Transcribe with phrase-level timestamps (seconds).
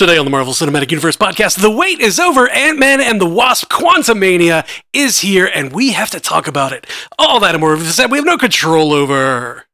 [0.00, 2.48] Today on the Marvel Cinematic Universe podcast, the wait is over.
[2.48, 6.86] Ant Man and the Wasp Quantumania is here, and we have to talk about it.
[7.18, 9.66] All that and more of that we have no control over.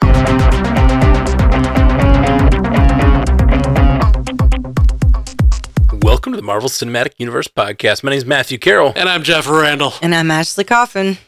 [6.02, 8.02] Welcome to the Marvel Cinematic Universe podcast.
[8.02, 8.94] My name is Matthew Carroll.
[8.96, 9.94] And I'm Jeff Randall.
[10.02, 11.18] And I'm Ashley Coffin.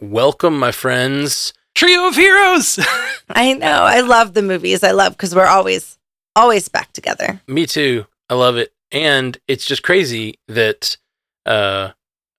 [0.00, 1.52] Welcome, my friends.
[1.76, 2.80] Trio of heroes.
[3.28, 3.82] I know.
[3.84, 4.82] I love the movies.
[4.82, 5.97] I love because we're always,
[6.38, 7.40] always back together.
[7.46, 8.06] Me too.
[8.30, 8.72] I love it.
[8.92, 10.96] And it's just crazy that
[11.46, 11.90] uh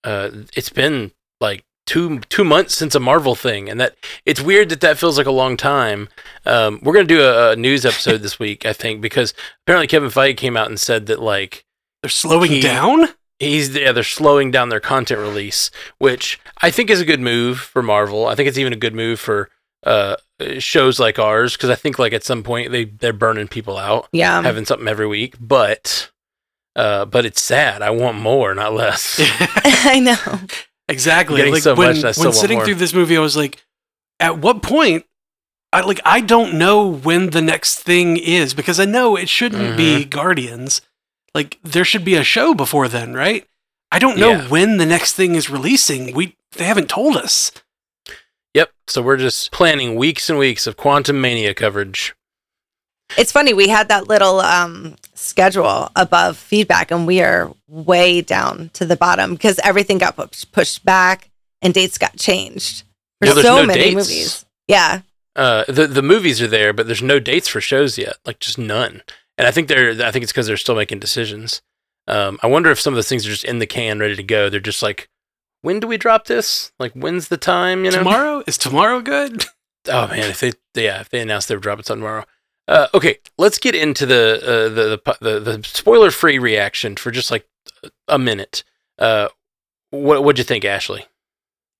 [0.03, 3.95] uh it's been like two two months since a Marvel thing, and that
[4.26, 6.09] it's weird that that feels like a long time.
[6.45, 10.09] Um, we're gonna do a, a news episode this week, I think, because apparently Kevin
[10.09, 11.66] Feige came out and said that like
[12.02, 13.09] They're slowing He- down?
[13.40, 17.59] he's yeah they're slowing down their content release, which I think is a good move
[17.59, 18.27] for Marvel.
[18.27, 19.49] I think it's even a good move for
[19.85, 20.16] uh
[20.59, 24.07] shows like ours because I think like at some point they they're burning people out
[24.11, 24.41] Yeah.
[24.41, 26.09] having something every week, but
[26.75, 27.81] uh, but it's sad.
[27.81, 29.20] I want more, not less.
[29.85, 30.40] I know.
[30.87, 31.49] exactly.
[31.51, 32.65] Like so when, much, I still when sitting more.
[32.65, 33.63] through this movie, I was like,
[34.20, 35.05] at what point?
[35.71, 39.77] I like I don't know when the next thing is because I know it shouldn't
[39.77, 40.09] be Mm-hmm.
[40.09, 40.81] Guardians.
[41.35, 43.46] Like there should be a show before then, right?
[43.91, 44.48] I don't know Yeah.
[44.48, 46.13] when the next thing is releasing.
[46.15, 47.51] We they haven't told us.
[48.54, 48.72] Yep.
[48.88, 52.16] So we're just planning weeks and weeks of Quantumania coverage.
[53.18, 53.54] It's funny.
[53.54, 58.96] We had that little um, schedule above feedback, and we are way down to the
[58.96, 61.30] bottom because everything got pu- pushed back
[61.62, 62.84] and dates got changed
[63.20, 63.96] for Well, so no many dates.
[63.96, 64.46] movies.
[64.68, 65.02] Yeah.
[65.36, 68.18] Uh, the the movies are there, but there's no dates for shows yet.
[68.25, 69.02] Like just none.
[69.40, 69.92] And I think they're.
[70.06, 71.62] I think it's because they're still making decisions.
[72.08, 74.24] Um, I wonder if some of those things are just in the can, ready to
[74.24, 74.50] go.
[74.50, 75.09] They're just like,
[75.62, 76.72] when do we drop this?
[76.79, 77.85] Like, when's the time?
[77.85, 79.46] You know, Tomorrow is tomorrow good?
[79.88, 82.25] Oh man, if they yeah, if they announced they were dropping something tomorrow.
[82.68, 87.12] Uh, okay, let's get into the uh, the, the the the spoiler free reaction for
[87.12, 87.47] just like
[88.09, 88.66] a minute.
[89.00, 89.30] Uh,
[89.91, 91.06] what what'd you think, Ashley?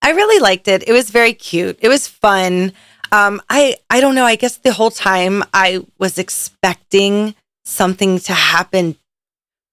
[0.02, 0.88] I really liked it.
[0.88, 1.78] It was very cute.
[1.81, 2.72] It was fun.
[3.11, 4.25] Um, I I don't know.
[4.25, 7.35] I guess the whole time I was expecting
[7.66, 8.96] something to happen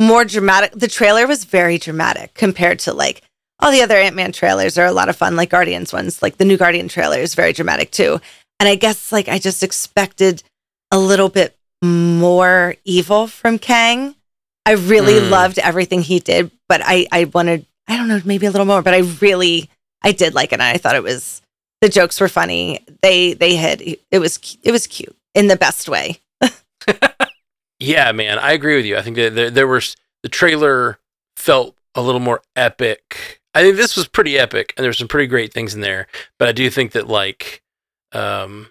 [0.02, 0.72] more dramatic.
[0.72, 3.22] The trailer was very dramatic compared to like
[3.60, 5.36] all the other Ant Man trailers are a lot of fun.
[5.36, 8.20] Like Guardians ones, like the new Guardian trailer is very dramatic too.
[8.60, 10.42] And I guess like I just expected
[10.90, 14.14] a little bit more evil from Kang.
[14.64, 15.30] I really Mm.
[15.30, 18.82] loved everything he did, but I I wanted I don't know maybe a little more,
[18.82, 19.70] but I really
[20.02, 20.54] I did like it.
[20.54, 21.40] And I thought it was
[21.80, 22.80] the jokes were funny.
[23.02, 24.00] They they hit.
[24.10, 26.18] It was it was cute in the best way.
[27.78, 28.96] Yeah, man, I agree with you.
[28.96, 30.98] I think that there, there was the trailer
[31.36, 33.38] felt a little more epic.
[33.56, 36.06] I think this was pretty epic, and there's some pretty great things in there.
[36.38, 37.62] But I do think that like,
[38.12, 38.70] um,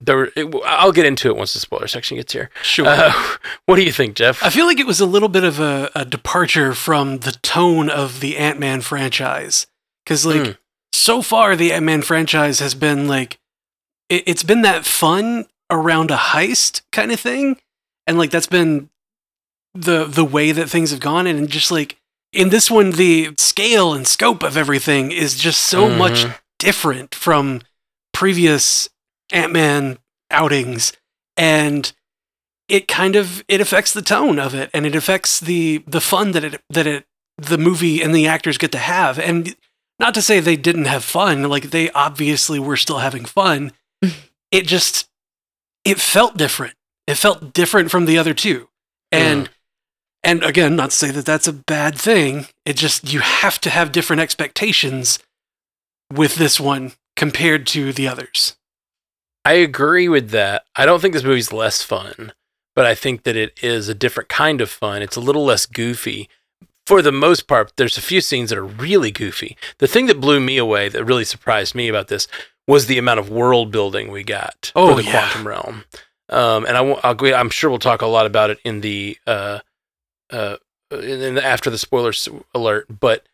[0.00, 0.24] there.
[0.36, 2.50] It, I'll get into it once the spoiler section gets here.
[2.62, 2.86] Sure.
[2.86, 3.12] Uh,
[3.66, 4.42] what do you think, Jeff?
[4.42, 7.88] I feel like it was a little bit of a, a departure from the tone
[7.88, 9.66] of the Ant Man franchise.
[10.04, 10.58] Because, like, Mm.
[10.92, 13.38] so far, the Ant Man franchise has been like,
[14.08, 17.56] it, it's been that fun around a heist kind of thing.
[18.06, 18.90] And, like, that's been
[19.74, 21.26] the the way that things have gone.
[21.26, 21.96] And just like,
[22.36, 26.38] in this one, the scale and scope of everything is just so much Mhm.
[26.58, 27.62] different from
[28.12, 28.88] previous
[29.32, 29.98] Ant-Man
[30.30, 30.92] outings.
[31.36, 31.92] And
[32.68, 36.32] it kind of it affects the tone of it and it affects the the fun
[36.32, 37.04] that it that it
[37.38, 39.18] the movie and the actors get to have.
[39.18, 39.54] And
[40.00, 43.72] not to say they didn't have fun like they obviously were still having fun.
[44.52, 45.08] It just
[45.84, 46.74] it felt different.
[47.06, 48.68] It felt different from the other two.
[49.12, 49.50] And
[50.26, 53.70] and again not to say that that's a bad thing it just you have to
[53.70, 55.18] have different expectations
[56.12, 58.56] with this one compared to the others
[59.44, 60.64] I agree with that.
[60.74, 62.32] I don't think this movie's less fun,
[62.74, 65.02] but I think that it is a different kind of fun.
[65.02, 66.28] It's a little less goofy.
[66.84, 69.56] For the most part, there's a few scenes that are really goofy.
[69.78, 72.26] The thing that blew me away, that really surprised me about this,
[72.66, 75.12] was the amount of world building we got Oh, for the yeah.
[75.12, 75.84] quantum realm.
[76.28, 79.60] Um, and I, I'll, I'm sure we'll talk a lot about it in the uh,
[80.30, 80.56] uh,
[80.90, 82.86] in, after the spoilers alert.
[83.00, 83.26] But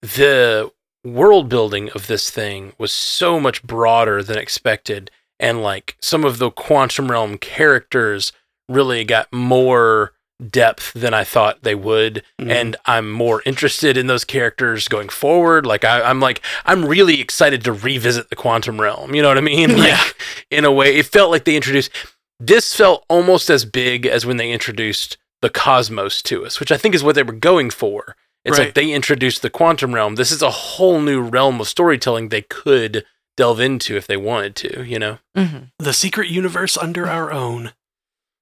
[0.00, 0.70] the
[1.04, 5.10] world building of this thing was so much broader than expected
[5.40, 8.32] and like some of the quantum realm characters
[8.68, 10.12] really got more
[10.50, 12.50] depth than I thought they would Mhm.
[12.50, 17.20] and I'm more interested in those characters going forward like I, I'm like I'm really
[17.20, 20.04] excited to revisit the quantum realm you know what I mean like Yeah.
[20.52, 21.90] in a way it felt like they introduced
[22.38, 26.76] this felt almost as big as when they introduced the cosmos to us which I
[26.78, 28.66] think is what they were going for it's Right.
[28.66, 32.42] like they introduced the quantum realm this is a whole new realm of storytelling they
[32.42, 33.04] could
[33.36, 35.70] delve into if they wanted to you know Mhm.
[35.78, 37.72] the secret universe under our own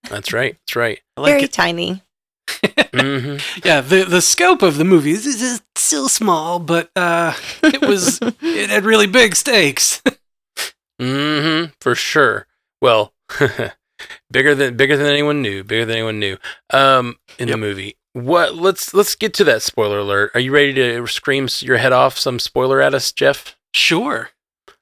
[0.09, 0.55] That's right.
[0.67, 1.01] That's right.
[1.17, 1.53] I like Very it.
[1.53, 2.03] tiny.
[2.95, 7.33] hmm yeah, the the scope of the movie is, is still small, but uh,
[7.63, 10.03] it was it had really big stakes.
[11.01, 12.47] hmm For sure.
[12.81, 13.13] Well,
[14.31, 15.65] bigger than bigger than anyone knew.
[15.65, 16.37] Bigger than anyone knew.
[16.71, 17.97] Um, in the movie.
[18.13, 18.57] What?
[18.57, 20.33] Let's let's get to that spoiler alert.
[20.35, 23.57] Are you ready to scream your head off some spoiler at us, Jeff?
[23.73, 24.31] sure.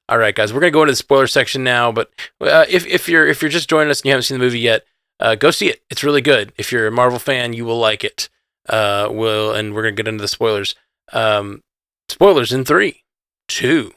[0.08, 1.92] All right, guys, we're gonna go into the spoiler section now.
[1.92, 2.10] But
[2.40, 4.60] uh, if if you're if you're just joining us and you haven't seen the movie
[4.60, 4.86] yet,
[5.20, 5.82] uh, go see it.
[5.90, 6.52] It's really good.
[6.56, 8.30] If you're a Marvel fan, you will like it.
[8.68, 10.74] Uh, will and we're gonna get into the spoilers.
[11.12, 11.62] Um,
[12.08, 13.04] spoilers in three,
[13.48, 13.92] two,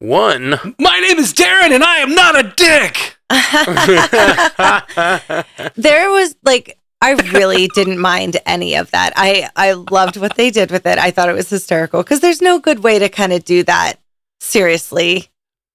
[0.00, 0.50] one.
[0.78, 3.13] My name is Darren, and I am not a dick.
[5.76, 9.12] there was like I really didn't mind any of that.
[9.16, 10.98] I I loved what they did with it.
[10.98, 13.94] I thought it was hysterical because there's no good way to kind of do that
[14.40, 15.28] seriously.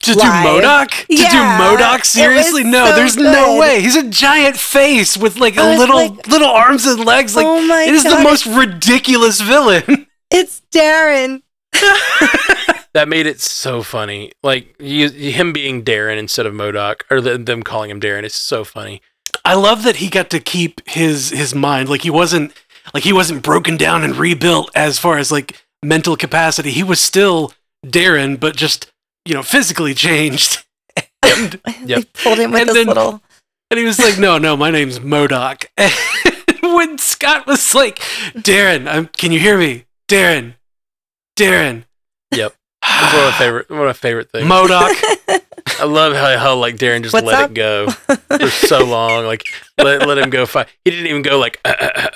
[0.04, 0.62] To Live.
[0.62, 0.90] do MODOK?
[0.90, 2.06] To Yeah, do MODOK?
[2.06, 2.64] Seriously?
[2.64, 3.82] No, so there's no way.
[3.82, 7.36] He's a giant face with like a little like, little arms and legs.
[7.36, 10.08] Like oh my it is the most ridiculous villain.
[10.32, 11.42] It's Darren.
[13.00, 14.34] that made it so funny.
[14.44, 18.24] Like you, him being Darren instead of MODOK, or the, them calling him Darren.
[18.24, 19.02] It's so funny.
[19.46, 21.88] I love that he got to keep his his mind.
[21.88, 22.52] Like he wasn't
[22.94, 26.72] like he wasn't broken down and rebuilt as far as like mental capacity.
[26.72, 27.54] He was still
[27.86, 28.92] Darren, but just
[29.24, 30.66] you know physically changed.
[31.24, 31.52] and
[31.86, 33.22] They pulled him with And this then- little.
[33.72, 35.66] and he was like, "No, no, my name's MODOK."
[36.62, 38.00] When Scott was like,
[38.36, 39.86] "Darren, I'm, can you hear me?
[40.10, 40.56] Darren,
[41.38, 41.86] Darren."
[42.36, 42.54] Yep.
[43.02, 44.48] It's one of my favorite one of my favorite things.
[44.48, 45.42] MODOK.
[45.80, 47.52] I love how, how like Darren just What's let up?
[47.52, 49.26] it go for so long.
[49.26, 49.46] Like
[49.78, 50.68] let let him go fight.
[50.84, 51.60] He didn't even go like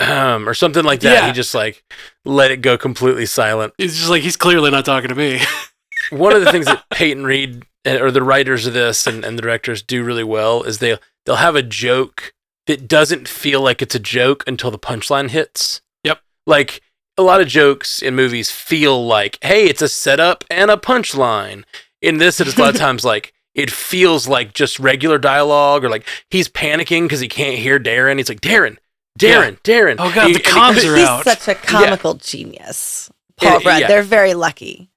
[0.02, 1.14] um, or something like that.
[1.14, 1.28] Yeah.
[1.28, 1.84] He just like
[2.26, 3.74] let it go completely silent.
[3.78, 5.42] He's just like he's clearly not talking to me.
[6.12, 9.42] One of the things that Peyton Reed or the writers of this and, and the
[9.42, 12.34] directors do really well is they they'll have a joke
[12.68, 15.82] that doesn't feel like it's a joke until the punchline hits.
[16.04, 16.22] Yep.
[16.46, 16.82] Like
[17.18, 21.64] a lot of jokes in movies feel like, hey, it's a setup and a punchline.
[22.02, 25.84] In this, it is a lot of times like it feels like just regular dialogue
[25.86, 28.18] or like he's panicking because he can't hear Darren.
[28.18, 28.78] He's like, Darren,
[29.20, 29.96] Darren, Darren.
[30.00, 31.24] Oh, God, And the he- he comms could- are He's out.
[31.24, 33.12] such a comical genius.
[33.38, 33.82] Paul Rudd.
[33.82, 33.88] yeah.
[33.88, 34.90] They're very lucky.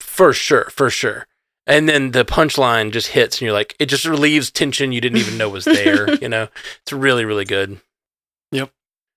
[0.00, 1.26] For sure, for sure.
[1.66, 5.18] And then the punchline just hits, and you're like, it just relieves tension you didn't
[5.18, 6.12] even know was there.
[6.20, 6.48] you know,
[6.82, 7.80] it's really, really good.
[8.52, 8.70] Yep.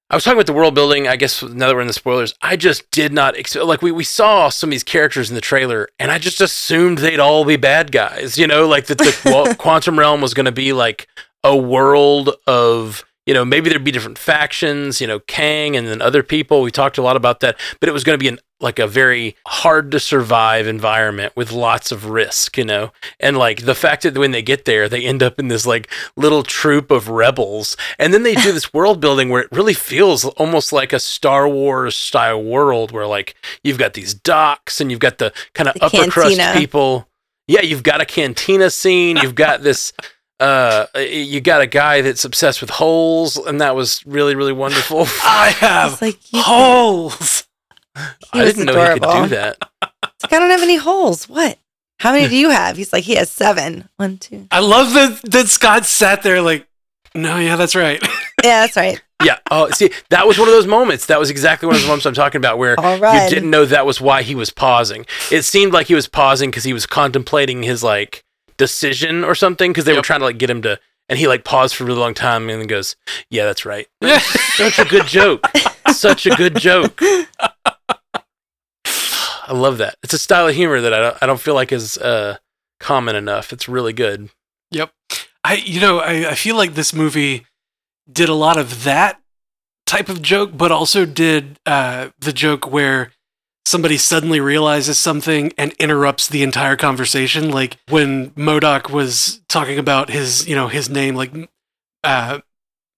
[0.09, 1.07] I was talking about the world building.
[1.07, 3.65] I guess now that we're in the spoilers, I just did not expect.
[3.65, 6.99] Like we, we saw some of these characters in the trailer, and I just assumed
[6.99, 8.37] they'd all be bad guys.
[8.37, 11.07] You know, like that the qu- quantum realm was going to be like
[11.43, 14.99] a world of you know maybe there'd be different factions.
[14.99, 16.63] You know, Kang and then other people.
[16.63, 18.87] We talked a lot about that, but it was going to be an like a
[18.87, 22.91] very hard to survive environment with lots of risk, you know?
[23.19, 25.89] And like the fact that when they get there, they end up in this like
[26.15, 27.77] little troop of rebels.
[27.99, 31.47] And then they do this world building where it really feels almost like a Star
[31.47, 35.75] Wars style world where like you've got these docks and you've got the kind of
[35.81, 37.07] upper crust people.
[37.47, 39.93] Yeah, you've got a cantina scene, you've got this
[40.39, 45.01] uh you got a guy that's obsessed with holes and that was really really wonderful.
[45.23, 47.47] I have It's like holes.
[47.95, 48.01] he
[48.39, 49.11] I was didn't know he adorable.
[49.11, 49.57] could do that.
[49.81, 51.27] It's like, I don't have any holes.
[51.27, 51.57] What?
[51.99, 52.77] How many do you have?
[52.77, 53.89] He's like, he has seven.
[53.97, 54.47] One, two.
[54.51, 56.67] I love that that Scott sat there like,
[57.15, 58.01] no, yeah, that's right.
[58.43, 59.01] Yeah, that's right.
[59.25, 59.39] Yeah.
[59.49, 61.07] Oh, see, that was one of those moments.
[61.07, 63.23] That was exactly one of those moments I'm talking about where All right.
[63.23, 65.07] you didn't know that was why he was pausing.
[65.31, 68.23] It seemed like he was pausing because he was contemplating his like
[68.57, 71.43] decision or something because they were trying to like get him to, and he like
[71.43, 72.95] paused for a really long time and then goes,
[73.29, 73.87] "Yeah, that's right."
[74.55, 75.45] Such a good joke.
[75.89, 76.99] Such a good joke.
[79.47, 79.95] I love that.
[80.03, 82.37] It's a style of humor that I don't, I don't feel like is uh,
[82.79, 83.53] common enough.
[83.53, 84.29] It's really good.
[84.71, 84.91] Yep.
[85.43, 87.45] I you know, I, I feel like this movie
[88.11, 89.21] did a lot of that
[89.85, 93.11] type of joke, but also did uh, the joke where
[93.67, 97.49] somebody suddenly realizes something and interrupts the entire conversation.
[97.51, 101.33] Like when MODOK was talking about his, you know, his name, like
[102.03, 102.39] uh,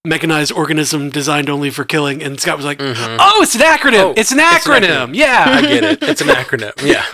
[0.04, 3.16] mechanized organism designed only for killing, and Scott was like, Mhm.
[3.20, 4.02] "Oh, it's an acronym!
[4.02, 5.08] Oh, it's an it's an acronym!
[5.08, 5.14] acronym.
[5.14, 6.02] yeah, I get it.
[6.02, 6.72] It's an acronym.
[6.86, 7.04] Yeah.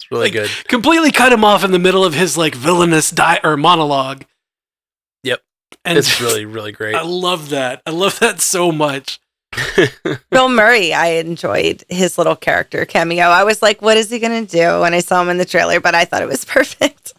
[0.00, 0.50] It's really Like, good.
[0.68, 4.24] completely cut him off in the middle of his like villainous di- or monologue.
[5.22, 5.40] Yep.
[5.84, 6.94] and It's really, really great.
[6.94, 7.82] I love that.
[7.86, 9.20] I love that so much.
[10.30, 13.24] Bill Murray, I enjoyed his little character cameo.
[13.26, 15.44] I was like, what is he going to do when I saw him in the
[15.44, 15.80] trailer?
[15.80, 17.12] But I thought it was perfect.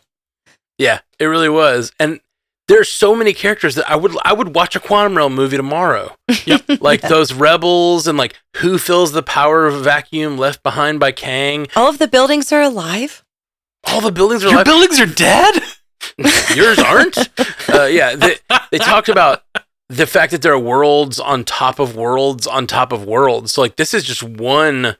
[0.77, 1.91] Yeah, it really was.
[1.99, 2.19] And
[2.67, 6.15] there's so many characters that I would I would watch a Quantum Realm movie tomorrow.
[6.45, 6.61] Yep.
[6.81, 11.11] Like those rebels and like who fills the power of a vacuum left behind by
[11.11, 11.67] Kang.
[11.75, 13.23] All of the buildings are alive.
[13.85, 15.63] All the buildings are Your like buildings are dead?
[16.55, 17.17] yours aren't.
[17.69, 18.37] Uh, yeah, they,
[18.71, 19.43] they talked about
[19.89, 23.53] the fact that there are worlds on top of worlds on top of worlds.
[23.53, 24.95] So like this is just one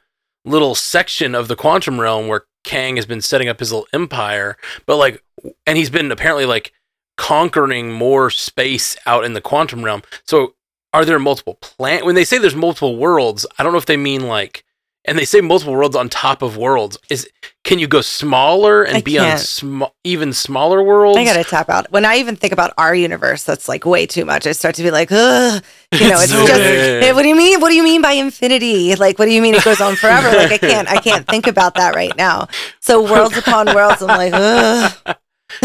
[0.46, 4.58] little section of the quantum realm where Kang has been setting up his little empire,
[4.86, 5.24] but like
[5.66, 6.74] and he's been apparently like
[7.18, 10.02] conquering more space out in the quantum realm.
[10.26, 10.56] So
[10.92, 13.98] are there multiple planet when they say there's multiple worlds, I don't know if they
[13.98, 14.64] mean like
[15.06, 16.98] and they say multiple worlds on top of worlds.
[17.10, 17.28] Is
[17.64, 19.40] can you go smaller and I be on can't.
[19.40, 21.18] sm- even smaller worlds?
[21.20, 21.92] I gotta tap out.
[21.92, 24.46] When I even think about our universe, that's like way too much.
[24.48, 25.64] I start to be like, ugh,
[25.94, 26.60] you know, It's it's just.
[26.60, 27.60] eh, What do you mean?
[27.62, 28.96] What do you mean by infinity?
[28.96, 30.30] Like, what do you mean it goes on forever?
[30.36, 32.48] Like, I can't, I can't think about that right now.
[32.80, 35.18] So worlds upon worlds, I'm like, ugh.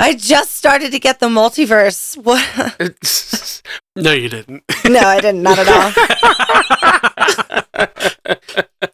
[0.00, 2.16] I just started to get the multiverse.
[2.16, 2.42] What?
[3.94, 4.64] No, you didn't.
[4.86, 5.42] no, I didn't.
[5.42, 5.92] Not at all.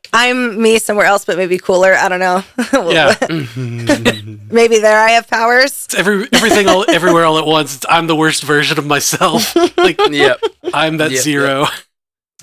[0.13, 1.95] I'm me somewhere else, but maybe cooler.
[1.95, 2.43] I don't know.
[2.91, 3.15] Yeah.
[3.15, 4.53] Mm-hmm.
[4.53, 5.85] maybe there I have powers.
[5.85, 7.77] It's every everything all everywhere all at once.
[7.77, 9.55] It's, I'm the worst version of myself.
[9.77, 10.41] Like yep.
[10.75, 11.67] I'm that Yep, zero.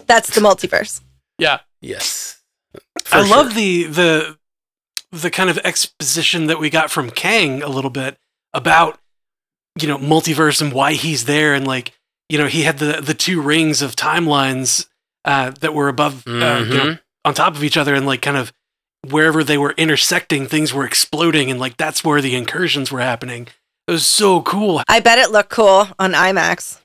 [0.07, 1.01] That's the multiverse.
[1.37, 1.59] Yeah.
[1.81, 2.41] Yes.
[3.03, 3.35] For I sure.
[3.35, 4.37] love the the
[5.21, 8.17] the kind of exposition that we got from Kang a little bit
[8.53, 8.99] about
[9.79, 11.91] you know multiverse and why he's there and like
[12.29, 14.87] you know he had the the two rings of timelines
[15.25, 16.99] uh, that were above uh, you know, Mhm.
[17.25, 18.53] on top of each other and like kind of
[19.09, 23.47] wherever they were intersecting things were exploding and like that's where the incursions were happening.
[23.87, 24.81] It was so cool.
[24.87, 26.79] I bet it looked cool on IMAX.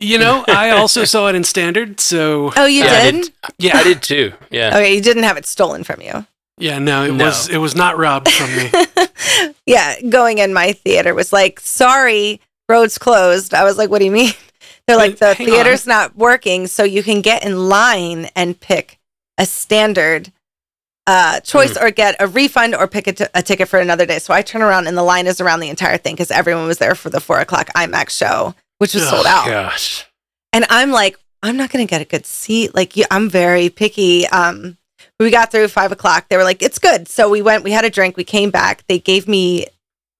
[0.00, 3.22] You know, I also saw it in standard, so Oh, you Yeah, I did?
[3.22, 3.32] did.
[3.58, 4.32] Yeah, I did too.
[4.50, 4.70] Yeah.
[4.76, 6.26] Okay, you didn't have it stolen from you.
[6.58, 7.24] Yeah, no, it No.
[7.26, 8.70] was it was not robbed from me.
[9.66, 13.54] yeah, going in my theater was like, sorry, roads closed.
[13.54, 14.32] I was like, what do you mean?
[14.86, 18.98] They're like, the hang theater's not working, so you can get in line and pick
[19.38, 20.30] a standard
[21.06, 24.18] uh, choice or get a refund or pick a, t- a ticket for another day.
[24.18, 26.78] So I turn around and the line is around the entire thing because everyone was
[26.78, 29.46] there for the four o'clock IMAX show, which was sold Oh, out.
[29.46, 30.06] Gosh.
[30.52, 32.74] And I'm like, I'm not going to get a good seat.
[32.74, 34.26] Like, you, I'm very picky.
[34.28, 34.78] Um,
[35.20, 36.28] we got through five o'clock.
[36.28, 37.08] They were like, it's good.
[37.08, 38.84] So we went, we had a drink, we came back.
[38.88, 39.66] They gave me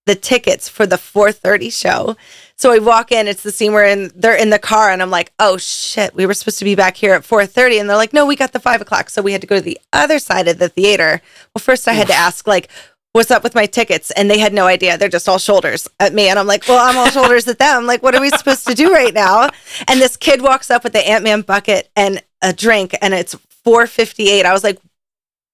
[0.06, 2.16] the tickets for the 4:30 show.
[2.56, 5.10] So I walk in, it's the scene where in, they're in the car, and I'm
[5.10, 8.12] like, oh shit, we were supposed to be back here at 4:30, and they're like,
[8.12, 9.10] no, we got the five o'clock.
[9.10, 11.20] So we had to go to the other side of the theater.
[11.54, 12.70] Well, first I had to ask like.
[13.12, 14.10] What's up with my tickets?
[14.10, 14.98] And they had no idea.
[14.98, 16.26] They're just all shoulders at me.
[16.28, 17.86] And I'm like, well, I'm all shoulders at them.
[17.86, 19.50] Like, what are we supposed to do right now?
[19.86, 23.36] And this kid walks up with the Ant Man bucket and a drink, and it's
[23.64, 24.44] 4:58.
[24.44, 24.78] I was like,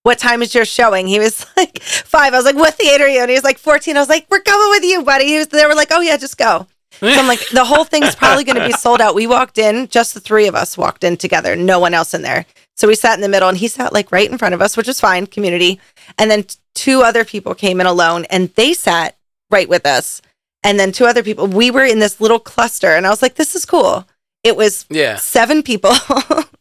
[0.03, 2.35] "What time is your showing?" He was like, five.
[2.35, 3.97] I was like, "What theater are you?" And he was like, 14.
[3.97, 5.49] I was like, "We're coming with you, buddy." He was.
[5.49, 6.67] They were like, "Oh yeah, just go."
[6.99, 9.15] So I'm like, the whole thing's probably going to be sold out.
[9.15, 12.21] We walked in, just the three of us walked in together, no one else in
[12.23, 12.45] there.
[12.77, 14.77] So we sat in the middle, and he sat like right in front of us,
[14.77, 15.81] which was fine, community.
[16.19, 19.17] And then two other people came in alone, and they sat
[19.51, 20.21] right with us.
[20.63, 21.47] And then two other people.
[21.47, 24.07] We were in this little cluster, and I was like, "This is cool."
[24.45, 25.17] It was Yeah.
[25.17, 25.93] seven people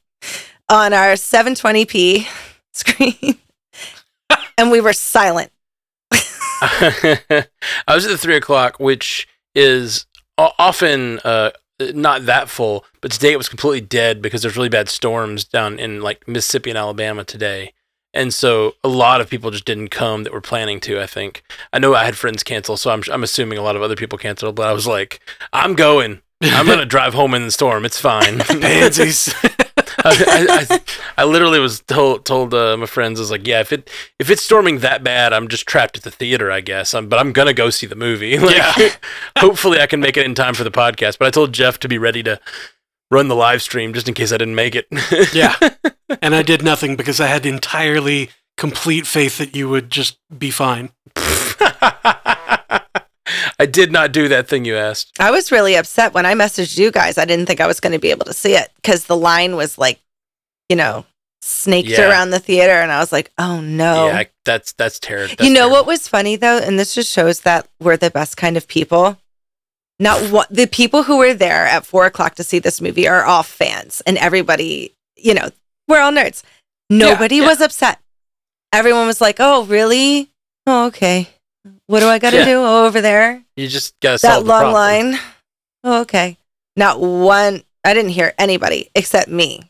[0.70, 2.28] on our 720p
[2.74, 3.38] screen,
[4.58, 5.52] and we were silent.
[6.12, 7.46] I
[7.88, 10.06] was at the three o'clock, which is
[10.38, 14.90] often uh, not that full, but today it was completely dead because there's really bad
[14.90, 17.74] storms down in like Mississippi and Alabama today.
[18.14, 21.44] And so a lot of people just didn't come that were planning to, I think.
[21.72, 24.18] I know I had friends cancel, so I'm, I'm assuming a lot of other people
[24.18, 25.20] canceled, but I was like,
[25.54, 26.22] I'm going.
[26.42, 27.86] I'm going to drive home in the storm.
[27.86, 28.40] It's fine.
[28.40, 29.34] Pansies.
[30.06, 30.80] I, I,
[31.18, 33.90] I literally was told told uh, my friends I was like, yeah, if it
[34.20, 36.94] if it's storming that bad, I'm just trapped at the theater, I guess.
[36.94, 38.38] Um, but I'm gonna go see the movie.
[38.40, 38.90] Like, Yeah.
[39.38, 41.18] hopefully, I can make it in time for the podcast.
[41.20, 42.40] But I told Jeff to be ready to
[43.12, 44.88] run the live stream just in case I didn't make it.
[45.34, 45.56] yeah.
[46.22, 50.52] And I did nothing because I had entirely complete faith that you would just be
[50.52, 50.92] fine.
[53.60, 55.12] I did not do that thing you asked.
[55.20, 57.18] I was really upset when I messaged you guys.
[57.18, 59.56] I didn't think I was going to be able to see it because the line
[59.58, 60.00] was like,
[60.70, 61.06] you know,
[61.42, 62.10] snaked Yeah.
[62.10, 64.08] around the theater, and I was like, oh no.
[64.08, 65.44] Yeah, I- that's that's terrible.
[65.46, 68.56] you know what was funny though, and this just shows that we're the best kind
[68.58, 69.18] of people.
[70.00, 73.24] Not what the people who were there at four o'clock to see this movie are
[73.26, 75.50] all fans, and everybody, you know,
[75.88, 76.44] we're all nerds.
[76.90, 77.48] Nobody yeah.
[77.48, 78.00] was upset.
[78.72, 80.30] Everyone was like, "Oh, really?
[80.66, 81.30] Oh, okay.
[81.88, 82.46] What do I got to Yeah.
[82.46, 83.44] do over there?
[83.56, 84.74] You just gotta That solve the long problem.
[85.12, 85.20] line?
[85.84, 86.38] Oh, okay.
[86.76, 87.64] Not one.
[87.86, 89.70] I didn't hear anybody except me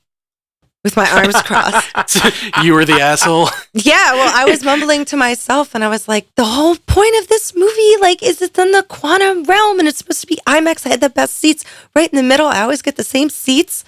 [0.84, 2.22] with my arms crossed.
[2.64, 3.50] you were the asshole.
[3.74, 7.28] Yeah, well, I was mumbling to myself and I was like, the whole point of
[7.28, 10.86] this movie, like, is it's in the quantum realm and it's supposed to be IMAX.
[10.86, 11.64] I had the best seats
[11.96, 12.48] right in the middle.
[12.48, 13.84] I always get the same seats.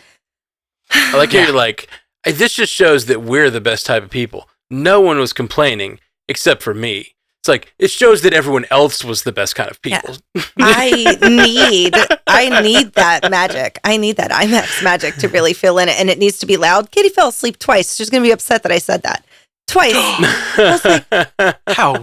[0.91, 1.87] I like how you're like,
[2.23, 4.49] "Hey, this just shows that we're the best type of people.
[4.69, 7.15] No one was complaining except for me.
[7.41, 10.01] It's like it shows that everyone else was the best kind of Yeah.
[10.01, 10.17] people.
[10.59, 11.95] I need
[12.27, 13.79] I need that magic.
[13.83, 15.99] I need that IMAX magic to really feel in it.
[15.99, 16.91] And it needs to be loud.
[16.91, 17.95] Katie fell asleep twice.
[17.95, 19.25] She's gonna be upset that I said that.
[19.67, 19.95] Twice.
[21.67, 21.93] How?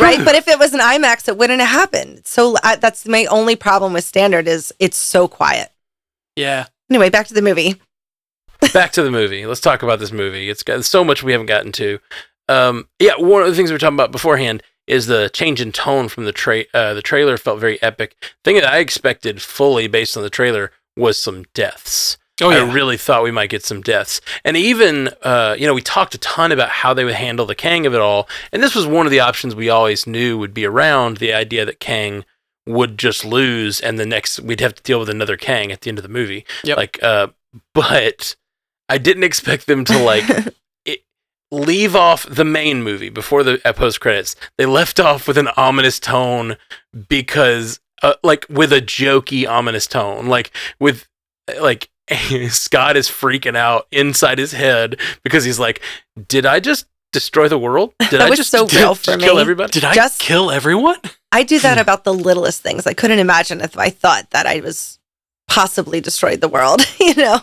[0.00, 0.24] right?
[0.24, 2.22] But if it was an IMAX, it wouldn't have happened.
[2.26, 5.70] So I, that's my only problem with standard is it's so quiet.
[6.36, 6.66] Yeah.
[6.90, 7.80] Anyway, back to the movie.
[8.72, 9.44] Back to the movie.
[9.44, 10.48] Let's talk about this movie.
[10.48, 11.98] It's got so much we haven't gotten to.
[12.48, 15.72] Um, yeah, one of the things we were talking about beforehand is the change in
[15.72, 18.16] tone from the tra- uh, the trailer felt very epic.
[18.44, 22.18] thing that I expected fully based on the trailer was some deaths.
[22.40, 22.58] Oh yeah.
[22.58, 24.20] I really thought we might get some deaths.
[24.44, 27.54] And even, uh, you know, we talked a ton about how they would handle the
[27.54, 28.28] Kang of it all.
[28.52, 31.64] And this was one of the options we always knew would be around the idea
[31.64, 32.24] that Kang
[32.66, 35.90] would just lose and the next, we'd have to deal with another Kang at the
[35.90, 36.44] end of the movie.
[36.64, 36.76] Yep.
[36.76, 37.28] Like, uh,
[37.72, 38.34] but
[38.88, 40.24] I didn't expect them to like
[41.50, 44.34] leave off the main movie before the post credits.
[44.58, 46.56] They left off with an ominous tone
[47.08, 51.06] because, uh, like, with a jokey ominous tone, like with
[51.60, 51.88] like
[52.48, 55.80] Scott is freaking out inside his head because he's like,
[56.28, 57.92] "Did I just destroy the world?
[58.00, 59.40] Did That I was just so did- real just for kill me.
[59.40, 60.98] everybody?" Did I Just- kill everyone?
[61.32, 62.86] I do that about the littlest things.
[62.86, 65.00] I couldn't imagine if I thought that I was
[65.48, 66.82] possibly destroyed the world.
[67.00, 67.40] You know,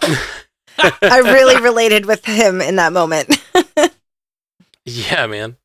[0.80, 3.38] I really related with him in that moment.
[4.86, 5.58] Yeah, man.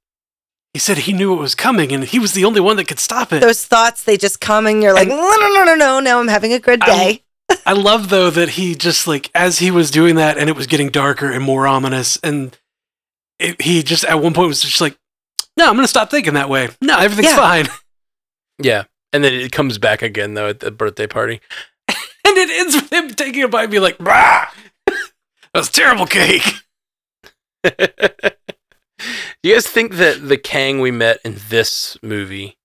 [0.74, 2.98] He said he knew it was coming and he was the only one that could
[2.98, 3.40] stop it.
[3.40, 6.00] Those thoughts, they just come and you're like, And- no, no, no, no, no.
[6.00, 7.22] Now I'm having a good I- day.
[7.64, 10.66] I love though that he just like as he was doing that and it was
[10.66, 12.56] getting darker and more ominous and
[13.38, 14.98] it, he just at one point was just like,
[15.56, 16.70] "No, I'm gonna stop thinking that way.
[16.82, 17.36] No, everything's Yeah.
[17.36, 17.66] fine."
[18.58, 21.40] Yeah, and then it comes back again though at the birthday party.
[22.26, 24.48] And it ends with him taking a bite and being like, "Bah,
[24.86, 24.96] that
[25.54, 26.54] was terrible cake."
[29.46, 32.58] Do you guys think that the Kang we met in this movie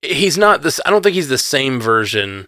[0.00, 2.46] he's not this I don't think he's the same version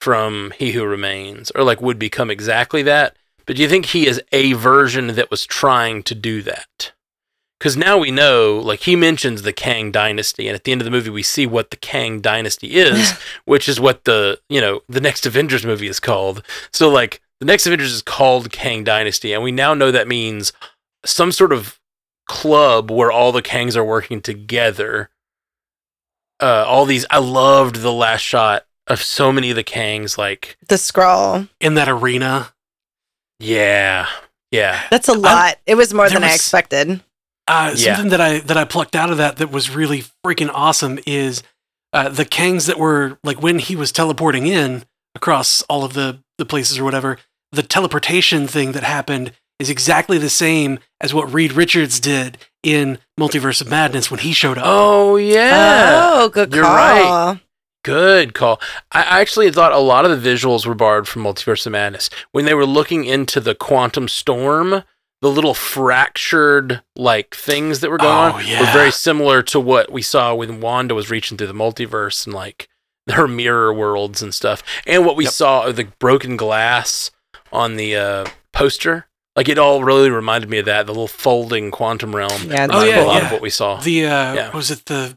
[0.00, 4.06] from He Who Remains or like would become exactly that, but do you think he
[4.06, 6.92] is a version that was trying to do that?
[7.58, 10.84] Cuz now we know like he mentions the Kang dynasty and at the end of
[10.84, 13.14] the movie we see what the Kang dynasty is,
[13.46, 16.44] which is what the, you know, the next Avengers movie is called.
[16.72, 20.52] So like the next Avengers is called Kang Dynasty and we now know that means
[21.04, 21.80] some sort of
[22.32, 25.10] club where all the Kangs are working together.
[26.40, 30.18] Uh, all these, I loved the last shot of so many of the Kangs.
[30.18, 31.46] Like, The scroll.
[31.60, 32.52] In that arena,
[33.38, 34.08] yeah,
[34.50, 35.58] yeah, That's a lot.
[35.66, 37.00] it was more there than I expected.
[37.48, 37.94] uh, Yeah.
[37.96, 41.42] something that I that I plucked out of that that was really freaking awesome is
[41.92, 46.20] uh, the Kangs that were like when he was teleporting in across all of the
[46.38, 47.18] the places or whatever.
[47.52, 52.98] The teleportation thing that happened is exactly the same as what Reed Richards did in
[53.18, 54.64] Multiverse of Madness when he showed up.
[54.66, 56.74] Oh yeah, oh, good you're call.
[56.76, 57.40] right.
[57.84, 58.60] good call.
[58.92, 62.10] I I actually thought a lot of the visuals were borrowed from Multiverse of Madness
[62.32, 64.82] when they were looking into the quantum storm.
[65.20, 69.92] The little fractured like things that were going Oh, on were very similar to what
[69.92, 72.68] we saw when Wanda was reaching through the multiverse and like
[73.08, 75.32] her mirror worlds and stuff, and what we Yep.
[75.32, 77.12] saw of the broken glass
[77.52, 79.06] on the uh, poster.
[79.36, 82.30] Like it all really reminded me of that, the little folding quantum realm.
[82.50, 83.26] Yeah, Oh, reminded me yeah, a lot yeah.
[83.26, 83.80] of what we saw.
[83.80, 84.50] The uh, Yeah.
[84.56, 85.16] was it the?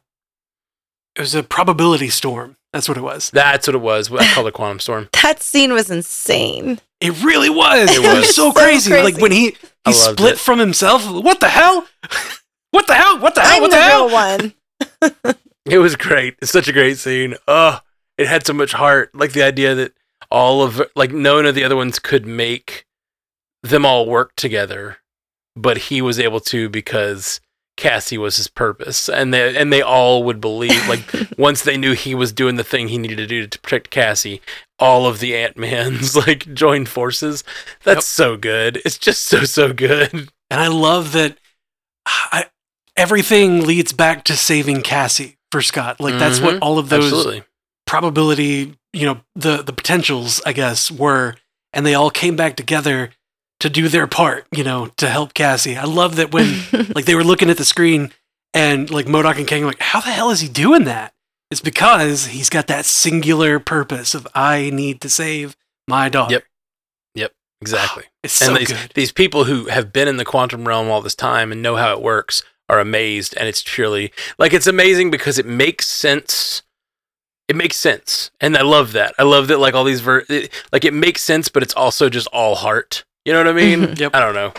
[1.15, 2.57] It was a probability storm.
[2.73, 3.29] That's what it was.
[3.31, 4.11] That's what it was.
[4.11, 5.09] I call it quantum storm.
[5.23, 6.79] That scene was insane.
[7.01, 7.89] It really was.
[7.91, 8.35] It It was, was.
[8.35, 8.91] so So crazy.
[9.01, 10.39] Like when he he split it.
[10.39, 11.09] from himself.
[11.09, 11.87] What the hell?
[12.71, 13.19] What the hell?
[13.19, 13.55] What the hell?
[13.55, 14.05] I'm What the the hell?
[14.07, 14.13] real
[15.23, 15.35] one.
[15.65, 16.35] It was great.
[16.41, 17.35] It's such a great scene.
[17.47, 17.79] Oh,
[18.19, 19.09] it had so much heart.
[19.15, 19.93] Like the idea that
[20.29, 22.85] all of like none of the other ones could make
[23.69, 24.97] them all work together,
[25.55, 27.39] but he was able to because
[27.77, 30.87] Cassie was his purpose, and they and they all would believe.
[30.87, 31.03] Like
[31.37, 34.41] once they knew he was doing the thing he needed to do to protect Cassie,
[34.79, 37.43] all of the Ant Mans like joined forces.
[37.83, 38.03] That's Yep.
[38.03, 38.81] so good.
[38.85, 40.29] It's just so so good.
[40.49, 41.37] And I love that
[42.05, 42.45] I,
[42.95, 45.99] everything leads back to saving Cassie for Scott.
[45.99, 46.43] Like that's Mhm.
[46.43, 47.43] what all of those Absolutely.
[47.85, 51.35] probability, you know, the the potentials, I guess, were,
[51.73, 53.09] and they all came back together
[53.59, 55.77] to do their part, you know, to help Cassie.
[55.77, 56.59] I love that when
[56.95, 58.11] like they were looking at the screen
[58.53, 61.13] and like MODOK and Kang were like, how the hell is he doing that?
[61.51, 65.55] It's because he's got that singular purpose of I need to save
[65.87, 66.33] my daughter.
[66.33, 66.43] Yep.
[67.15, 67.31] Yep.
[67.61, 68.03] Exactly.
[68.25, 68.91] It's so and these, good.
[68.95, 71.93] these people who have been in the quantum realm all this time and know how
[71.93, 76.63] it works are amazed and it's truly like it's amazing because it makes sense
[77.47, 80.51] it makes sense and i love that i love that like all these ver- it,
[80.71, 83.95] like it makes sense but it's also just all heart you know what i mean
[83.97, 84.15] Yep.
[84.15, 84.53] i don't know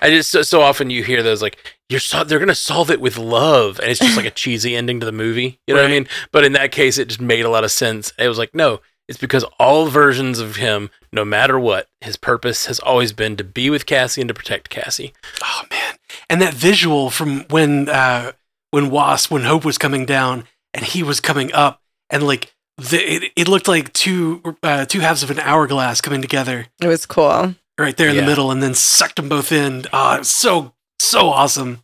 [0.00, 1.58] I just so, so often you hear those like
[1.90, 4.98] you're so, they're gonna solve it with love, and it's just like a cheesy ending
[5.00, 5.60] to the movie.
[5.66, 6.08] You know what I mean?
[6.32, 8.12] But in that case, it just made a lot of sense.
[8.18, 12.66] It was like no, it's because all versions of him, no matter what, his purpose
[12.66, 15.12] has always been to be with Cassie and to protect Cassie.
[15.44, 15.94] Oh man,
[16.28, 18.32] and that visual from when uh,
[18.70, 22.98] when Wasp when Hope was coming down and he was coming up, and like the,
[22.98, 27.06] it, it looked like two uh, two halves of an hourglass coming together It was
[27.06, 27.54] cool.
[27.78, 28.20] Right there in Yeah.
[28.22, 29.80] the middle, and then sucked them both in.
[29.80, 31.82] It was so so awesome.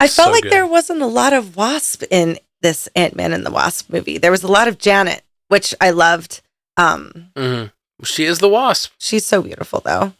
[0.00, 0.52] I felt So like good.
[0.52, 4.18] there wasn't a lot of Wasp in this Ant Man and the Wasp movie.
[4.18, 6.40] There was a lot of Janet, which I loved.
[6.76, 7.64] Um, hmm
[8.04, 8.92] She is the Wasp.
[8.98, 10.12] she's so beautiful, though.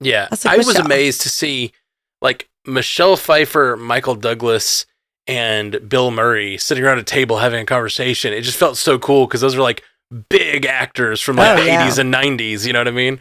[0.00, 1.72] Yeah, That's like I was amazed to see
[2.22, 4.86] like Michelle Pfeiffer, Michael Douglas,
[5.26, 8.32] and Bill Murray sitting around a table having a conversation.
[8.32, 9.82] It just felt so cool because those are like
[10.30, 11.86] big actors from like Oh, the yeah.
[11.88, 12.66] 80s and 90s.
[12.66, 13.18] You know what I mean?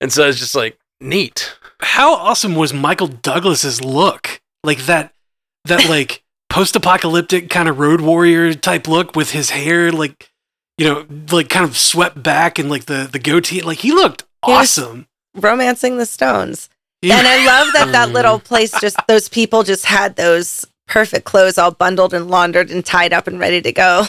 [0.00, 1.56] And so it's just like neat.
[1.80, 4.40] How awesome was Michael Douglas's look?
[4.62, 5.12] Like that
[5.64, 10.30] that like post-apocalyptic kind of road warrior type look with his hair like
[10.78, 14.24] you know like kind of swept back and like the the goatee like he looked
[14.46, 14.78] Yes.
[14.78, 15.06] awesome.
[15.36, 16.68] Romancing the Stones.
[17.02, 17.18] Yeah.
[17.18, 21.58] And I love that that little place just those people just had those perfect clothes
[21.58, 24.04] all bundled and laundered and tied up and ready to go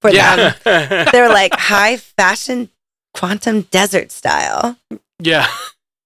[0.00, 0.54] for Yeah.
[0.64, 1.08] them.
[1.12, 2.70] They were like high fashion
[3.14, 4.76] quantum desert style.
[5.20, 5.46] Yeah.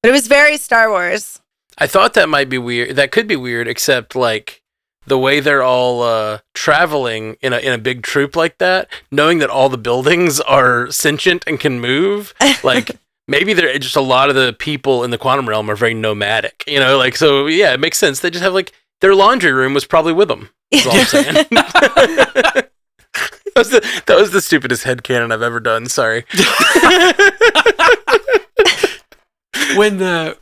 [0.02, 1.40] But it was very Star Wars.
[1.78, 2.96] I thought that might be weird.
[2.96, 4.62] That could be weird, except like
[5.06, 9.38] the way they're all uh, traveling in a in a big troop like that, knowing
[9.38, 12.34] that all the buildings are sentient and can move.
[12.62, 12.92] Like
[13.28, 16.64] maybe they're just a lot of the people in the quantum realm are very nomadic.
[16.66, 17.46] You know, like so.
[17.46, 18.20] Yeah, it makes sense.
[18.20, 20.48] They just have like their laundry room was probably with them.
[20.70, 21.34] That's all I'm saying.
[21.50, 22.70] that,
[23.56, 25.86] was the, that was the stupidest headcanon I've ever done.
[25.86, 26.24] Sorry.
[29.76, 30.38] When the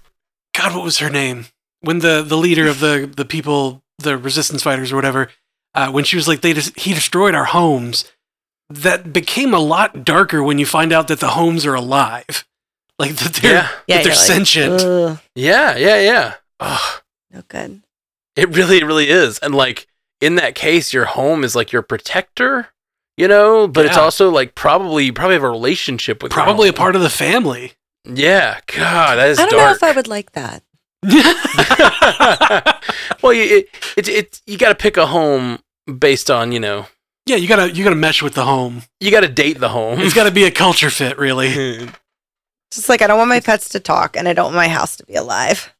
[0.54, 1.46] God, what was her name?
[1.80, 5.28] When the the leader of the the people, the resistance fighters or whatever,
[5.74, 8.10] uh, when she was like, they just he destroyed our homes.
[8.70, 12.46] That became a lot darker when you find out that the homes are alive,
[12.98, 13.68] like that they're Yeah.
[13.86, 15.20] Yeah, they're you're like, sentient.
[15.34, 16.34] Yeah, yeah, yeah.
[16.60, 17.02] Ugh.
[17.30, 17.82] no good.
[18.36, 19.38] It really, it really is.
[19.40, 19.86] And like
[20.20, 22.68] in that case, your home is like your protector,
[23.16, 26.68] you know, but it's also like probably you probably have a relationship with your Probably
[26.68, 27.72] a part of the family.
[28.04, 30.62] Yeah, God, that is I don't know if I would like that.
[33.22, 35.58] well, you it, it, it you got to pick a home
[35.98, 36.86] based on you know
[37.26, 38.82] yeah, you gotta you gotta mesh with the home.
[39.00, 40.00] you got to date the home.
[40.00, 41.50] It's got to be a culture fit, really.
[42.72, 44.96] Just like I don't want my pets to talk and I don't want my house
[44.96, 45.72] to be alive.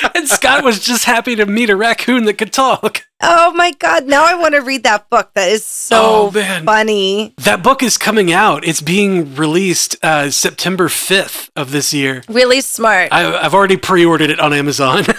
[0.14, 3.06] and Scott was just happy to meet a raccoon that could talk.
[3.22, 5.32] Oh my god, now I want to read that book.
[5.34, 7.34] That is so oh man, funny.
[7.38, 8.64] that book is coming out.
[8.66, 12.22] It's being released uh, September fifth of this year.
[12.28, 13.12] Really smart.
[13.12, 15.04] I, I've already pre-ordered it on Amazon.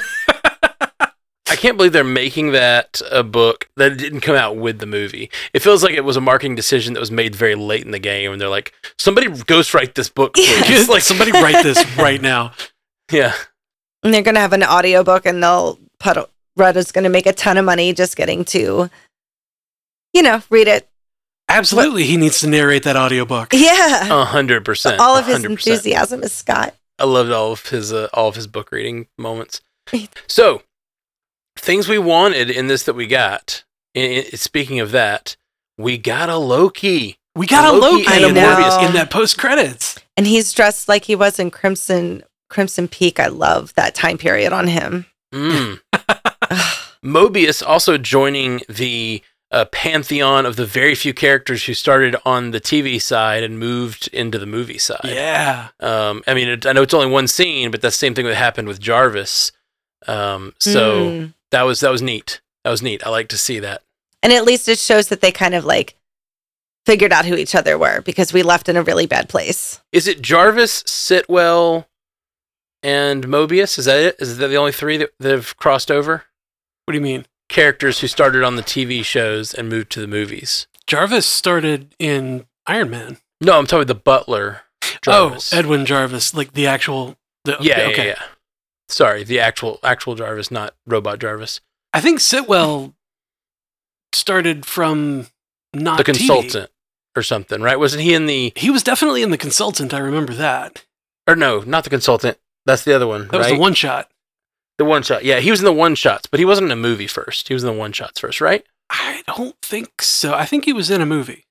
[1.52, 5.30] I can't believe they're making that a book that didn't come out with the movie.
[5.54, 8.00] It feels like it was a marketing decision that was made very late in the
[8.00, 12.54] game, and they're like, "Somebody ghostwrite this book, please." like somebody write this right now.
[13.12, 13.34] yeah,
[14.04, 16.18] and they're going to have an audiobook and they'll put
[16.58, 18.90] Retta's going to make a ton of money just getting to
[20.14, 20.90] you know, read it.
[21.48, 23.54] Absolutely, he needs to narrate that audiobook.
[23.54, 24.08] Yeah.
[24.22, 25.00] a hundred percent.
[25.00, 25.46] all of his 100%.
[25.46, 26.76] enthusiasm is Scott.
[27.00, 29.62] I loved all of his uh, all of his book reading moments.
[30.28, 30.62] So,
[31.58, 33.64] things we wanted in this that we got.
[33.96, 35.36] I- I- speaking of that,
[35.78, 37.18] we got a Loki.
[37.36, 38.88] We got a Loki Loki and a Mobius.
[38.88, 39.98] in that post credits.
[40.18, 43.20] And he's dressed like he was in Crimson Crimson Peak.
[43.20, 45.08] I love that time period on him.
[45.34, 45.80] Mm.
[47.04, 52.62] Mobius also joining the uh, pantheon of the very few characters who started on the
[52.62, 55.00] TV side and moved into the movie side.
[55.06, 58.14] Yeah, Um, I mean, it, I know it's only one scene, but that's the same
[58.14, 59.52] thing that happened with Jarvis.
[60.08, 61.34] Um, so Mm.
[61.52, 62.40] that was that was neat.
[62.64, 63.06] That was neat.
[63.06, 63.82] I like to see that.
[64.24, 65.96] And at least it shows that they kind of like
[66.86, 69.82] figured out who each other were because we left in a really bad place.
[69.92, 71.86] Is it Jarvis, Sitwell,
[72.84, 73.78] and Mobius?
[73.78, 74.16] Is that it?
[74.20, 76.26] Is that the only three that, that have crossed over?
[76.86, 77.26] what do you mean?
[77.48, 80.68] Characters who started on the TV shows and moved to the movies.
[80.88, 83.18] Jarvis started in Iron Man.
[83.40, 84.62] No, I'm talking about the Butler.
[85.02, 85.54] Jarvis.
[85.54, 87.16] Oh, Edwin Jarvis, like the actual.
[87.46, 87.98] The, yeah, okay.
[87.98, 88.24] yeah, yeah.
[88.90, 91.62] Sorry, the actual actual Jarvis, not robot Jarvis.
[91.94, 92.94] I think Sitwell
[94.14, 95.28] started from
[95.74, 96.18] not the TV.
[96.18, 96.70] consultant
[97.16, 97.80] or something, right?
[97.80, 99.94] Wasn't he in the He was definitely in the consultant.
[99.94, 100.86] I remember that.
[101.28, 102.38] or no, not the consultant.
[102.66, 103.54] That's the other one, That was right?
[103.56, 104.10] the one shot.
[104.78, 105.24] The one shot.
[105.26, 107.48] Yeah, he was in the one shots, but he wasn't in a movie first.
[107.48, 108.66] He was in the one shots first, right?
[108.90, 110.34] I don't think so.
[110.34, 111.46] I think he was in a movie.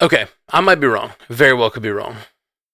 [0.00, 1.12] Okay, I might be wrong.
[1.28, 2.16] Very well could be wrong.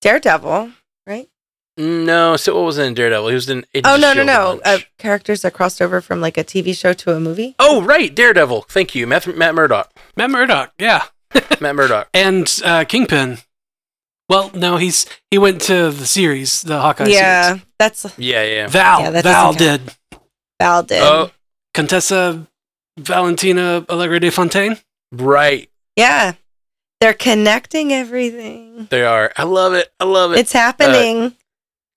[0.00, 0.72] Daredevil,
[1.06, 1.28] right?
[1.76, 3.28] No, so what was in Daredevil?
[3.28, 3.64] He was in.
[3.74, 4.60] Agents Oh no no no!
[4.64, 7.54] Uh, characters that crossed over from like a TV show to a movie.
[7.58, 8.62] oh right, Daredevil.
[8.68, 9.90] Thank you, Matt, Matt Murdock.
[10.16, 11.04] Matt Murdock, yeah,
[11.60, 12.08] Matt Murdock.
[12.14, 13.38] and uh, Kingpin.
[14.28, 17.18] Well, no, he's he went to the series, the Hawkeye series.
[17.20, 17.62] yeah, series.
[17.78, 18.66] that's Yeah, yeah.
[18.68, 19.94] Val, Yeah, that Val doesn't did.
[20.60, 21.02] Val did.
[21.02, 21.30] Oh,
[21.74, 22.46] Contessa
[22.98, 24.78] Valentina Allegra de Fontaine.
[25.12, 25.68] right.
[25.96, 26.32] Yeah,
[27.00, 28.86] they're connecting everything.
[28.90, 29.32] They are.
[29.36, 29.92] I love it.
[30.00, 30.38] I love it.
[30.38, 31.34] It's happening.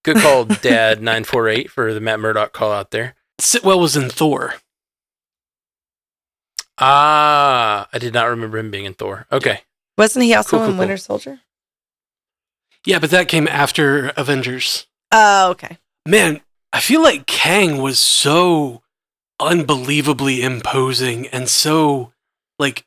[0.03, 1.01] Good call, Dad.
[1.11, 3.15] Nine four eight for the Matt Murdock call out there.
[3.39, 4.55] Sitwell was in Thor.
[6.79, 9.25] Ah, I did not remember him being in Thor.
[9.31, 9.61] Okay.
[9.97, 10.79] Wasn't he also Cool, cool, in cool.
[10.79, 11.39] Winter Soldier?
[12.87, 14.87] Yeah, but that came after Avengers.
[15.11, 15.77] Oh, okay.
[16.05, 16.39] Man,
[16.71, 18.81] I feel like Kang was so
[19.41, 22.13] unbelievably imposing and so
[22.57, 22.85] like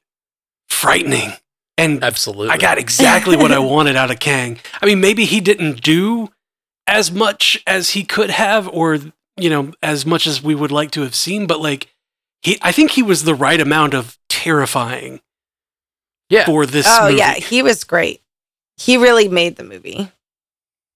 [0.69, 1.33] frightening.
[1.77, 2.49] And Absolutely.
[2.51, 4.59] I got exactly what I wanted out of Kang.
[4.83, 6.31] I mean, maybe he didn't do
[6.87, 8.99] as much as he could have, or
[9.37, 11.89] you know, as much as we would like to have seen, but like
[12.43, 15.21] he I think he was the right amount of terrifying
[16.31, 16.47] Yeah.
[16.47, 17.19] for this oh movie.
[17.19, 18.23] yeah, he was great.
[18.81, 20.11] He really made the movie.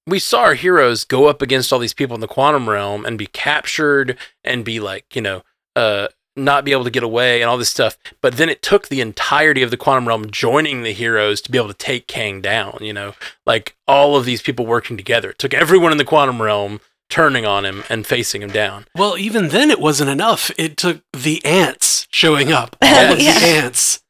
[0.06, 3.18] we saw our heroes go up against all these people in the quantum realm and
[3.18, 5.42] be captured and be like, you know,
[5.76, 7.96] uh, not be able to get away and all this stuff.
[8.20, 11.58] But then it took the entirety of the quantum realm joining the heroes to be
[11.58, 13.14] able to take Kang down, you know,
[13.46, 15.30] like all of these people working together.
[15.30, 18.86] It took everyone in the quantum realm turning on him and facing him down.
[18.96, 20.50] Well, even then it wasn't enough.
[20.58, 22.76] It took the ants showing up.
[22.82, 24.02] All of the ants.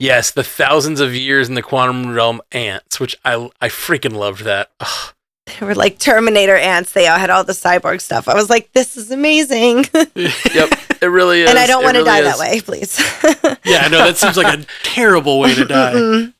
[0.00, 4.42] Yes, the thousands of years in the quantum realm ants, which I I freaking loved
[4.44, 4.70] that.
[4.80, 5.14] Ugh.
[5.46, 6.92] They were like Terminator ants.
[6.92, 8.26] They all had all the cyborg stuff.
[8.28, 9.84] I was like, this is amazing.
[9.94, 10.70] Yep,
[11.02, 11.50] it really is.
[11.50, 12.38] and I don't want to really die is.
[12.38, 12.98] that way, please.
[13.64, 15.92] Yeah, no, that seems like a terrible way to die.
[15.94, 16.34] Mm-mm.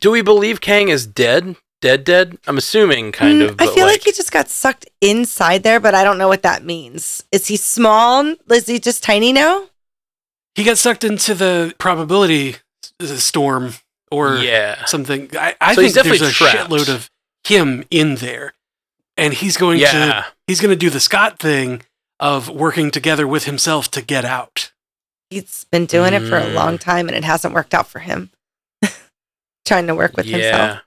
[0.00, 1.56] Do we believe Kang is dead?
[1.80, 2.38] Dead, dead?
[2.46, 3.56] I'm assuming, kind Mm, of.
[3.60, 6.64] I feel like, he just got sucked inside there, but I don't know what that
[6.64, 7.24] means.
[7.32, 8.34] Is he small?
[8.50, 9.64] Is he just tiny now?
[10.54, 12.60] He got sucked into the probability s-
[13.08, 13.74] storm
[14.10, 15.30] or yeah, something.
[15.36, 16.70] I, I So he's think there's a trapped.
[16.70, 17.10] shitload of
[17.44, 18.54] him in there,
[19.16, 21.82] and he's going to he's going to do the Scott thing
[22.20, 24.72] of working together with himself to get out.
[25.30, 26.54] He's been doing it for a Mm.
[26.54, 28.30] long time and it hasn't worked out for him.
[29.64, 30.80] Trying to work with himself.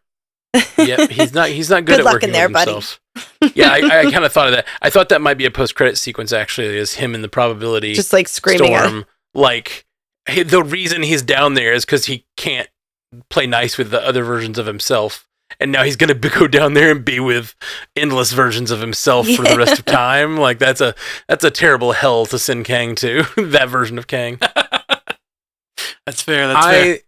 [0.53, 1.09] Yeah, yep.
[1.09, 1.49] He's not.
[1.49, 3.53] He's not good, Good at luck working in there, with buddy.
[3.55, 4.67] yeah, I, I kind of thought of that.
[4.81, 6.31] I thought that might be a post-credit sequence.
[6.31, 9.05] Actually, is him in the probability Just like screaming at storm.
[9.33, 9.81] Like he-
[10.27, 12.69] the reason he's down there is because he can't
[13.29, 15.27] play nice with the other versions of himself.
[15.59, 17.55] And now he's gonna go down there and be with
[17.95, 20.37] endless versions of himself for the rest of time.
[20.37, 20.95] Like that's a
[21.27, 23.23] that's a terrible hell to send Kang to.
[23.37, 24.39] that version of Kang.
[26.05, 26.47] That's fair.
[26.47, 26.99] That's I fair.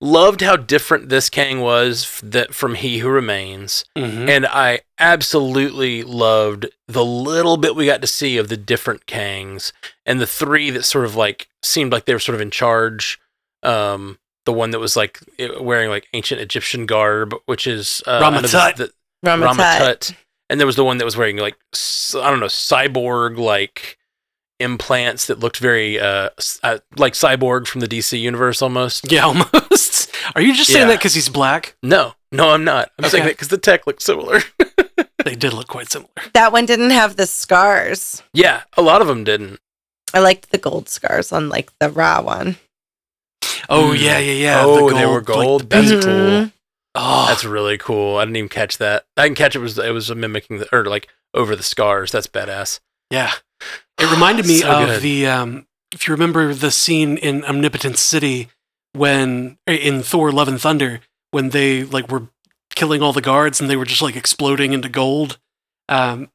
[0.00, 4.28] Loved how different this Kang was f- that from He Who Remains, Mhm.
[4.28, 9.72] and I absolutely loved the little bit we got to see of the different Kangs
[10.06, 13.18] and the three that sort of like seemed like they were sort of in charge.
[13.62, 15.20] Um, the one that was like
[15.60, 18.76] wearing like ancient Egyptian garb, which is uh, I know this- Ramatut.
[18.76, 18.92] the-
[19.24, 19.56] Ramatut.
[19.56, 20.14] Ramatut.
[20.48, 21.56] And there was the one that was wearing like
[22.16, 23.98] I don't know cyborg like
[24.58, 26.30] implants that looked very uh,
[26.62, 29.10] uh like cyborg from the DC universe almost.
[29.12, 29.89] yeah, almost.
[30.34, 30.88] Are you just saying Yeah.
[30.88, 31.76] that because he's black?
[31.82, 32.90] No, no, I'm not.
[32.98, 33.30] I'm saying Okay.
[33.30, 34.40] that because the tech looks similar.
[35.22, 36.08] They did look quite similar.
[36.32, 38.22] That one didn't have the scars.
[38.32, 39.60] yeah, a lot of them didn't.
[40.14, 42.56] I liked the gold scars on like the raw one.
[43.68, 44.00] Oh Mm.
[44.00, 44.62] yeah, yeah, yeah.
[44.64, 45.60] Oh, the they were like, gold?
[45.62, 46.14] the That's cool.
[46.14, 46.52] Mhm.
[46.94, 48.16] Oh, That's really cool.
[48.16, 49.04] I didn't even catch that.
[49.16, 52.12] I didn't catch it was it was mimicking the or like over the scars.
[52.12, 52.80] That's badass.
[53.10, 53.32] yeah.
[54.00, 55.02] It reminded me So of good.
[55.02, 58.48] the um, if you remember the scene in Omnipotent City
[58.92, 61.00] when in Thor: Love and Thunder
[61.30, 62.28] when they like were
[62.74, 65.38] killing all the guards and they were just like exploding into gold.
[65.88, 66.30] Um,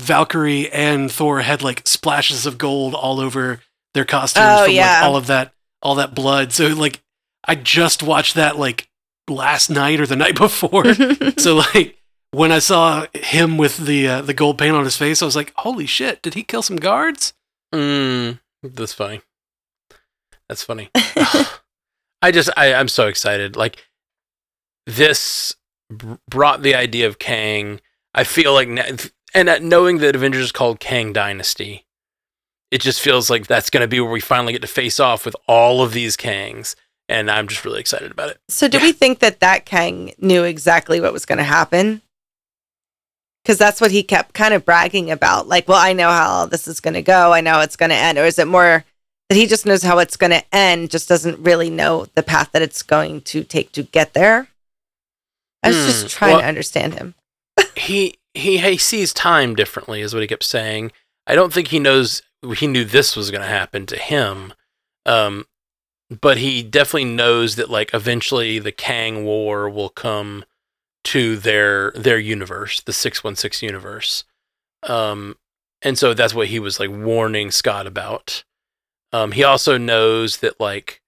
[0.00, 3.60] Valkyrie and Thor had like splashes of gold all over
[3.94, 4.96] their costumes Oh, from yeah.
[5.00, 6.52] like all of that all that blood.
[6.52, 7.00] So like
[7.46, 8.88] I just watched that like
[9.28, 10.84] last night or the night before.
[11.38, 11.98] so like
[12.32, 15.36] when I saw him with the uh, the gold paint on his face, I was
[15.36, 16.20] like, "Holy shit!
[16.22, 17.32] Did he kill some guards?"
[17.72, 19.20] Mm, that's funny.
[20.48, 20.90] That's funny.
[20.94, 23.56] I just I I'm so excited.
[23.56, 23.84] Like
[24.86, 25.54] this
[25.90, 27.80] br- brought the idea of Kang.
[28.14, 28.96] I feel like na-
[29.34, 31.86] and uh, knowing that Avengers is called Kang Dynasty,
[32.70, 35.24] it just feels like that's going to be where we finally get to face off
[35.24, 36.74] with all of these Kangs,
[37.08, 38.38] and I'm just really excited about it.
[38.48, 42.02] So, do we think that that Kang knew exactly what was going to happen?
[43.44, 45.46] Because that's what he kept kind of bragging about.
[45.46, 47.32] Like, well, I know how all this is going to go.
[47.32, 48.16] I know it's going to end.
[48.16, 48.84] Or is it more
[49.28, 52.50] that he just knows how it's going to end, just doesn't really know the path
[52.52, 54.48] that it's going to take to get there?
[55.62, 57.14] I was Hmm, just trying well- to understand him.
[57.76, 60.92] he he he sees time differently, is what he kept saying.
[61.26, 62.22] I don't think he knows
[62.56, 64.52] he knew this was going to happen to him,
[65.06, 65.46] um,
[66.20, 70.44] but he definitely knows that like eventually the Kang War will come
[71.04, 74.24] to their their universe, the six one six universe,
[74.82, 75.36] um,
[75.80, 78.42] and so that's what he was like warning Scott about.
[79.14, 81.00] Um, he also knows that like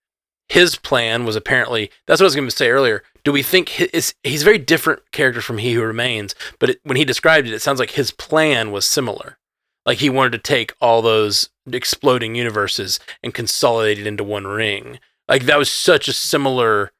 [0.49, 3.03] his plan was apparently that's what I was going to say earlier.
[3.25, 6.33] Do we think his, he's a very different character from He Who Remains?
[6.61, 9.39] But it, when he described it, it sounds like his plan was similar.
[9.85, 15.01] Like he wanted to take all those exploding universes and consolidate it into one ring.
[15.27, 16.93] Like that was such a similar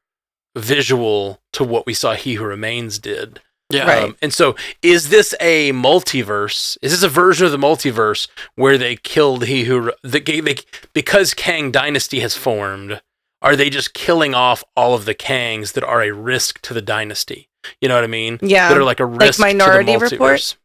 [0.57, 3.39] visual to what we saw He Who Remains did.
[3.69, 3.85] Yeah.
[3.85, 4.03] Right.
[4.03, 6.77] Um, and so, is this a multiverse?
[6.81, 10.55] Is this a version of the multiverse where they killed he who the they,
[10.93, 13.01] because Kang Dynasty has formed?
[13.41, 16.81] Are they just killing off all of the Kangs that are a risk to the
[16.81, 17.49] dynasty?
[17.81, 18.39] You know what I mean?
[18.41, 18.69] Yeah.
[18.69, 20.39] that are like a risk Minority to the Report?
[20.39, 20.55] multiverse.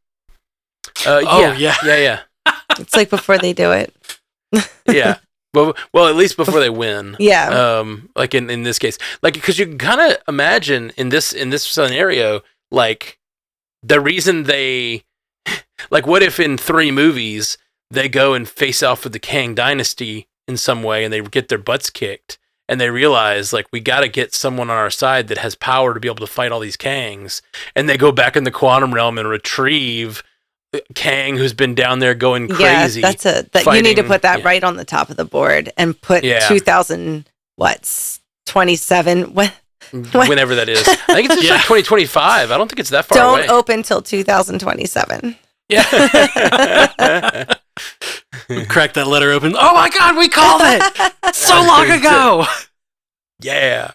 [1.06, 1.74] Uh, Oh, yeah, yeah.
[1.84, 1.96] yeah,
[2.46, 3.94] yeah, It's like before they do it.
[4.88, 5.18] yeah.
[5.54, 7.16] Well, well, at least before they win.
[7.18, 7.78] Yeah.
[7.80, 11.32] um like in, in this case like because you can kind of imagine in this
[11.32, 12.40] in this scenario
[12.72, 13.18] like
[13.82, 15.04] the reason they
[15.90, 17.58] like what if in three movies
[17.90, 21.48] they go and face off with the kang dynasty in some way and they get
[21.48, 25.28] their butts kicked and they realize like we got to get someone on our side
[25.28, 27.42] that has power to be able to fight all these kangs
[27.76, 30.22] and they go back in the quantum realm and retrieve
[30.74, 34.04] uh, kang who's been down there going crazy Yeah, that's a that you need to
[34.04, 34.46] put that yeah.
[34.46, 36.48] right on the top of the board and put Yeah.
[36.48, 39.54] 2000 what 27 what What?
[40.12, 41.52] whenever that is i think it's just Yeah.
[41.54, 43.40] like 2025 i don't think it's that far away.
[43.42, 45.36] don't away open till 2027
[45.68, 45.82] Yeah.
[48.68, 49.54] Crack that letter open.
[49.58, 52.44] Oh my god, we called it so long ago.
[53.40, 53.92] Yeah.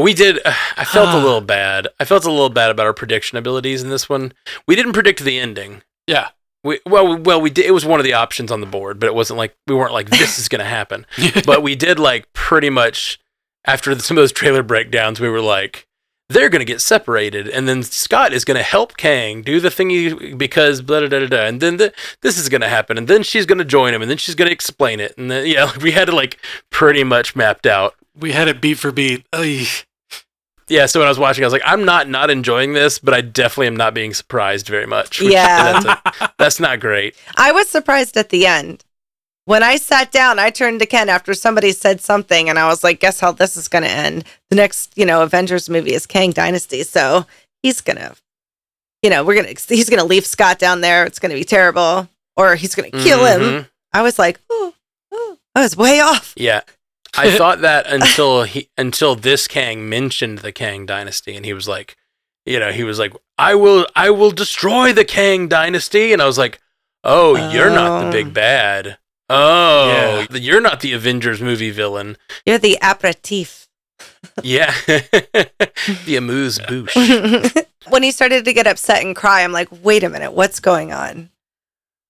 [0.00, 0.38] We did.
[0.44, 1.88] Uh, I felt a little bad.
[1.98, 4.32] I felt a little bad about our prediction abilities in this one.
[4.68, 5.82] We didn't predict the ending.
[6.06, 6.28] Yeah.
[6.62, 7.66] We well, we- well, we did.
[7.66, 9.92] It was one of the options on the board, but it wasn't like we weren't
[9.92, 11.06] like this is going to happen.
[11.44, 13.18] But we did like pretty much
[13.64, 15.20] after some of those trailer breakdowns.
[15.20, 15.86] We were like,
[16.28, 19.70] they're going to get separated, and then Scott is going to help Kang do the
[19.70, 22.68] thing he, because blah da da da, da and then the, this is going to
[22.68, 25.16] happen, and then she's going to join him, and then she's going to explain it,
[25.18, 26.38] and then yeah, we had it like
[26.70, 27.94] pretty much mapped out.
[28.18, 29.26] we had it beat for beat.
[29.32, 29.66] Ay.
[30.66, 33.12] Yeah, so when I was watching, I was like, I'm not not enjoying this, but
[33.12, 35.20] I definitely am not being surprised very much.
[35.20, 35.78] Yeah.
[35.78, 35.84] that's,
[36.20, 37.16] a- that's not great.
[37.36, 38.82] i was surprised at the end
[39.46, 42.82] when i sat down i turned to ken after somebody said something and i was
[42.84, 46.06] like guess how this is going to end the next you know avengers movie is
[46.06, 47.26] kang dynasty so
[47.62, 48.14] he's gonna
[49.02, 52.54] you know we're gonna he's gonna leave scott down there it's gonna be terrible or
[52.56, 53.68] he's gonna kill him Mhm.
[53.92, 54.74] i was like oh,
[55.12, 56.62] oh i was way off Yeah,
[57.16, 61.68] I thought that until he until this Kang mentioned the Kang dynasty, and he was
[61.68, 61.96] like,
[62.44, 66.26] you know, he was like, I will, I will destroy the Kang dynasty, and I
[66.26, 66.58] was like,
[67.04, 68.10] oh, you're not the Oh.
[68.10, 68.98] big bad.
[69.30, 70.36] Oh, Yeah.
[70.38, 72.16] you're not the Avengers movie villain.
[72.44, 73.68] you're the aperitif
[74.42, 77.64] Yeah, the amuse bouche.
[77.88, 80.92] when he started to get upset and cry, I'm like, wait a minute, what's going
[80.92, 81.30] on?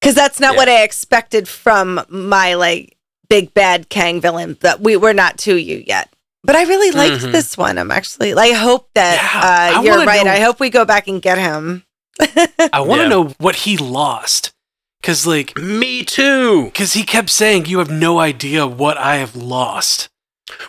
[0.01, 0.59] Because that's not Yeah.
[0.59, 2.97] what I expected from my like
[3.29, 4.57] big bad Kang villain.
[4.61, 6.09] That we were not to you yet.
[6.43, 7.33] But I really liked Mhm.
[7.33, 7.79] this one.
[7.79, 10.25] I'm actually like, I hope that Yeah, uh, I you're right.
[10.25, 11.85] know- I hope we go back and get him.
[12.21, 13.09] I want to Yeah.
[13.09, 14.53] know what he lost.
[15.05, 16.65] Cause like Me too.
[16.65, 20.09] because he kept saying you have no idea what I have lost.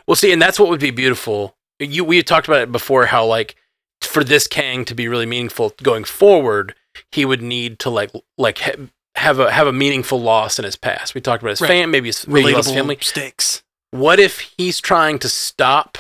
[0.06, 1.56] Well, see, and that's what would be beautiful.
[1.80, 3.56] You we had talked about it before how like
[4.02, 6.76] for this Kang to be really meaningful going forward,
[7.12, 10.76] he would need to like like ha- have a have a meaningful loss in his
[10.76, 11.16] past.
[11.16, 11.68] We talked about his Right.
[11.70, 12.98] fam, maybe his Relatable family.
[13.02, 13.64] stakes.
[13.92, 15.98] What if he's trying to stop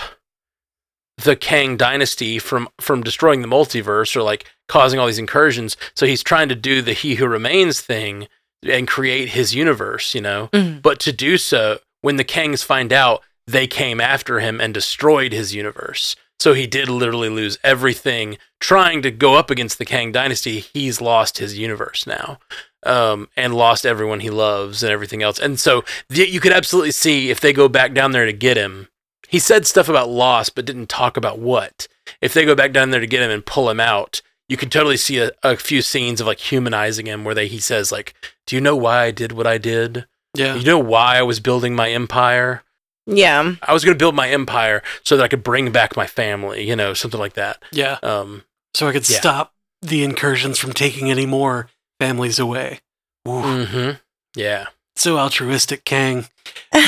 [1.24, 5.78] the Kang dynasty from from destroying the multiverse or like causing all these incursions?
[5.96, 8.28] So he's trying to do the He Who Remains thing
[8.68, 10.50] and create his universe, you know.
[10.54, 10.82] Mhm.
[10.82, 15.32] But to do so, when the Kangs find out, they came after him and destroyed
[15.34, 16.16] his universe.
[16.40, 20.60] So he did literally lose everything trying to go up against the Kang dynasty.
[20.60, 22.40] He's lost his universe now.
[22.86, 25.40] Um, and lost everyone he loves and everything else.
[25.40, 28.58] And so th- you could absolutely see if they go back down there to get
[28.58, 28.90] him.
[29.36, 31.90] He said stuff about loss, but didn't talk about what.
[32.22, 34.72] If they go back down there to get him and pull him out, you could
[34.72, 38.14] totally see a, a few scenes of like humanizing him where they he says like,
[38.48, 40.06] "Do you know why I did what I did?
[40.36, 40.56] Yeah.
[40.56, 42.64] You know why I was building my empire?
[43.06, 43.56] Yeah.
[43.62, 46.66] I was going to build my empire so that I could bring back my family,
[46.66, 47.62] you know, something like that.
[47.74, 47.98] Yeah.
[48.02, 49.20] Um, So I could Yeah.
[49.20, 51.68] stop the incursions from taking any more
[52.00, 52.80] families away.
[53.28, 53.90] Ooh, hmm
[54.34, 54.68] Yeah.
[54.96, 56.26] So altruistic, Kang.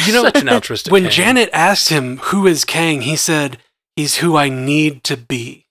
[0.06, 1.12] You know, Such an altruistic when Kang.
[1.12, 3.58] Janet asked him who is Kang, he said,
[3.96, 5.66] "He's who I need to be."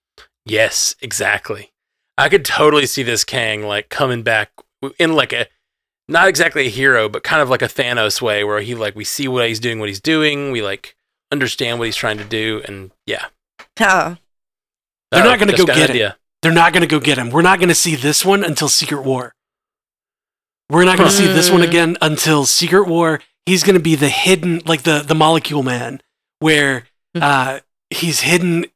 [0.45, 1.72] Yes, exactly.
[2.18, 4.51] I could totally see this Kang like coming back
[4.99, 5.47] in like a
[6.09, 9.05] not exactly a hero, but kind of like a Thanos way, where he like we
[9.05, 10.97] see what he's doing, what he's doing, we like
[11.30, 13.26] understand what he's trying to do, and yeah,
[13.80, 14.16] Oh,
[15.11, 16.12] They're Uh, not gonna go got an get him.
[16.43, 17.30] They're not going to go get him.
[17.30, 19.32] We're not going to see this one until Secret War.
[20.71, 21.69] We're not going to see this one Hmm.
[21.69, 23.21] again until Secret War.
[23.45, 26.01] He's going to be the hidden, like the the Molecule Man,
[26.41, 27.61] where uh,
[27.91, 28.67] he's hidden,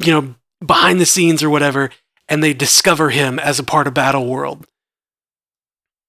[0.00, 1.90] you know, behind the scenes or whatever,
[2.28, 4.66] and they discover him as a part of Battle World.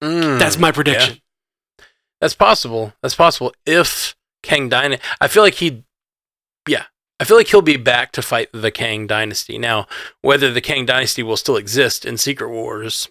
[0.03, 1.19] Mm, That's my prediction.
[2.19, 2.93] That's possible.
[3.01, 3.53] That's possible.
[3.65, 5.83] If Kang Dynasty, I feel like he,
[6.67, 6.85] yeah,
[7.19, 9.57] I feel like he'll be back to fight the Kang Dynasty.
[9.57, 9.87] Now,
[10.21, 13.09] whether the Kang Dynasty will still exist in Secret Wars,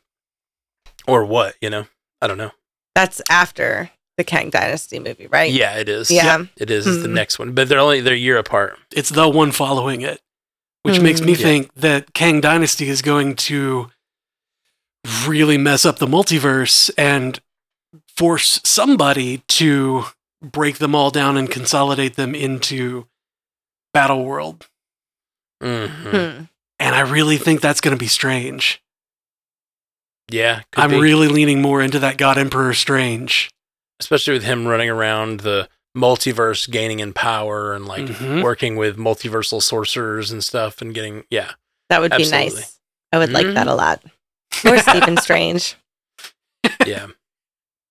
[1.06, 1.86] or what, you know,
[2.20, 2.52] I don't know.
[2.94, 5.50] that's after the Kang Dynasty movie, right?
[5.50, 6.10] Yeah, it is.
[6.10, 6.44] Yeah.
[6.58, 6.86] it is.
[6.86, 7.14] It's the Hmm.
[7.14, 8.78] next one, but they're only they're a year apart.
[8.94, 10.20] It's the one following it,
[10.82, 11.40] which makes me Hmm.
[11.40, 11.46] Yeah.
[11.46, 13.90] think that Kang Dynasty is going to
[15.26, 17.40] really mess up the multiverse and
[18.16, 20.04] force somebody to
[20.42, 23.06] break them all down and consolidate them into
[23.94, 24.68] Battle World.
[25.62, 26.44] hmm Hmm.
[26.78, 28.82] And I really think that's going to be strange.
[30.30, 31.00] Yeah, could I'm be.
[31.00, 33.50] really leaning more into that God Emperor Strange.
[34.00, 38.42] especially with him running around the multiverse, gaining in power, and like Mhm.
[38.42, 41.52] working with multiversal sorcerers and stuff, and getting yeah.
[41.88, 42.78] That would be nice.
[43.12, 43.54] I would like Mhm.
[43.54, 44.02] that a lot.
[44.64, 45.76] Or Stephen Strange.
[46.86, 47.08] yeah.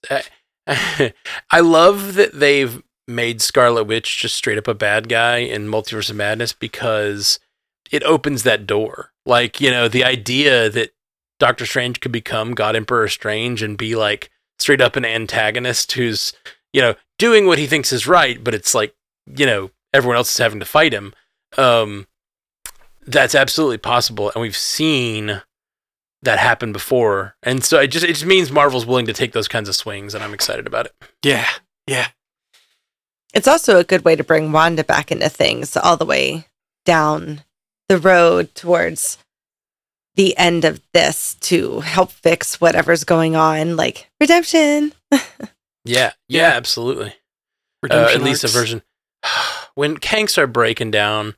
[0.09, 0.23] I,
[1.51, 6.09] I love that they've made Scarlet Witch just straight up a bad guy in Multiverse
[6.09, 7.39] of Madness because
[7.91, 9.11] it opens that door.
[9.25, 10.91] Like, you know, the idea that
[11.41, 14.29] Doctor Strange could become God Emperor Strange and be like
[14.59, 16.33] straight up an antagonist who's,
[16.71, 18.93] you know, doing what he thinks is right, but it's like,
[19.25, 21.15] you know, everyone else is having to fight him.
[21.57, 22.05] Um,
[23.07, 24.31] that's absolutely possible.
[24.35, 25.41] And we've seen
[26.21, 27.35] that happened before.
[27.41, 30.13] And so it just it just means Marvel's willing to take those kinds of swings
[30.13, 30.93] and I'm excited about it.
[31.25, 31.49] Yeah,
[31.87, 32.09] yeah.
[33.33, 36.45] It's also a good way to bring Wanda back into things all the way
[36.85, 37.41] down
[37.89, 39.17] the road towards
[40.15, 44.93] the end of this to help fix whatever's going on, like redemption.
[45.83, 46.11] Yeah.
[46.27, 46.57] Yeah, Yeah.
[46.57, 47.07] absolutely.
[47.09, 47.13] Uh,
[47.83, 48.83] Redemption at least a version
[49.75, 51.33] when Kang started breaking down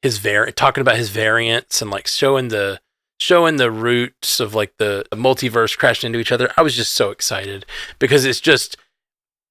[0.00, 2.80] his var talking about his variants and like showing the
[3.20, 7.10] showing the roots of like the multiverse crashing into each other, I was just so
[7.10, 7.66] excited
[7.98, 8.76] because it's just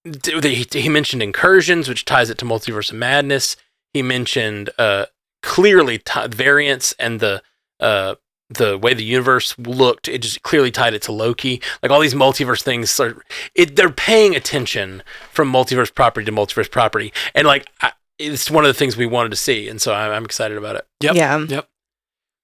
[0.03, 3.55] he, he mentioned incursions, which ties it to multiverse of madness.
[3.93, 5.05] He mentioned uh,
[5.43, 7.43] clearly t- variants and the
[7.79, 8.15] uh,
[8.53, 10.07] the way the universe looked.
[10.07, 11.61] It just clearly tied it to Loki.
[11.81, 13.21] Like all these multiverse things, are,
[13.55, 18.63] it they're paying attention from multiverse property to multiverse property, and like I, it's one
[18.63, 20.87] of the things we wanted to see, and so I'm, I'm excited about it.
[21.01, 21.15] Yep.
[21.15, 21.61] Yeah.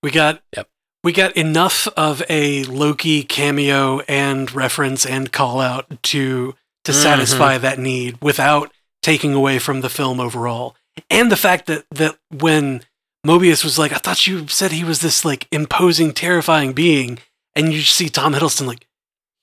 [0.03, 0.69] We got Yep.
[1.03, 6.95] we got enough of a Loki cameo and reference and call out to to Mhm.
[7.03, 10.75] satisfy that need without taking away from the film overall.
[11.09, 12.83] And the fact that that when
[13.27, 17.19] Mobius was like, I thought you said he was this like imposing, terrifying being,
[17.55, 18.87] and you see Tom Hiddleston like,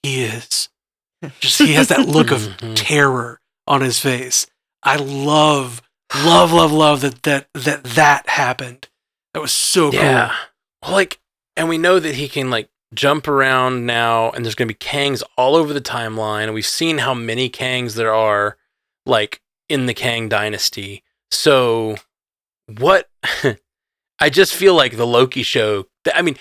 [0.02, 0.68] he is.
[1.40, 2.74] Just he has that look of Mhm.
[2.76, 4.46] terror on his face.
[4.82, 5.80] I love,
[6.14, 8.88] love, love, love that that that that happened.
[9.32, 10.00] That was so cool.
[10.00, 10.34] Yeah.
[10.82, 11.18] Well, like,
[11.56, 14.78] and we know that he can like jump around now, and there's going to be
[14.78, 16.44] Kangs all over the timeline.
[16.44, 18.56] And we've seen how many Kangs there are,
[19.06, 21.02] like in the Kang dynasty.
[21.30, 21.96] So,
[22.78, 23.08] what?
[24.20, 25.86] I just feel like the Loki show.
[26.14, 26.36] I mean,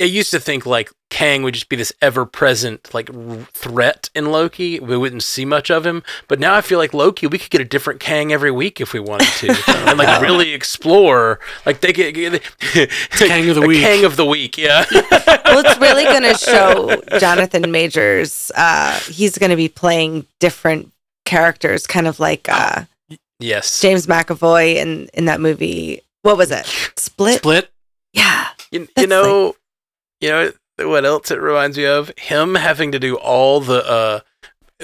[0.00, 4.30] I used to think like Kang would just be this ever-present like r- threat in
[4.30, 4.78] Loki.
[4.78, 7.26] We wouldn't see much of him, but now I feel like Loki.
[7.26, 10.52] We could get a different Kang every week if we wanted to, and like really
[10.52, 11.40] explore.
[11.66, 13.80] Like they get Kang of the a week.
[13.80, 14.56] Kang of the week.
[14.56, 14.84] Yeah.
[14.92, 18.52] well, it's really going to show Jonathan Majors.
[18.54, 20.92] Uh, he's going to be playing different
[21.24, 22.84] characters, kind of like uh,
[23.40, 23.80] yes.
[23.80, 26.02] James McAvoy in in that movie.
[26.28, 26.66] What was it?
[26.98, 27.38] Split.
[27.38, 27.70] Split.
[28.12, 28.48] Yeah.
[28.70, 29.56] You, you That's know,
[30.20, 32.12] you know what else it reminds me of?
[32.18, 34.20] Him having to do all the uh,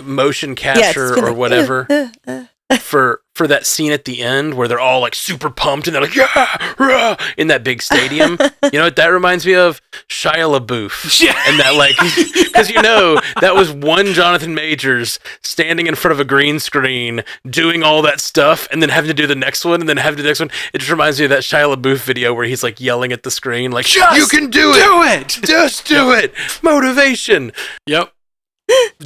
[0.03, 2.77] motion Yeah, capture been or whatever uh, uh, uh.
[2.79, 6.03] for for that scene at the end where they're all like super pumped and they're
[6.03, 8.39] like yeah, rah, in that big stadium.
[8.73, 9.81] you know what that reminds me of?
[10.09, 11.13] Shia LaBeouf.
[11.25, 11.41] Yeah.
[11.47, 11.97] And that like
[12.45, 17.23] because you know that was one Jonathan Majors standing in front of a green screen
[17.49, 20.17] doing all that stuff and then having to do the next one and then having
[20.17, 20.51] to do the next one.
[20.75, 23.31] It just reminds me of that Shia LaBeouf video where he's like yelling at the
[23.31, 24.75] screen like Just you can do it.
[24.75, 25.29] Do it.
[25.47, 26.35] Just do it.
[26.63, 27.53] Motivation.
[27.87, 28.13] Yep.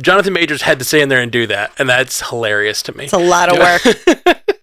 [0.00, 3.04] Jonathan Majors had to stay in there and do that, and that's hilarious to me.
[3.04, 3.78] It's a lot of Yeah.
[3.84, 4.44] work.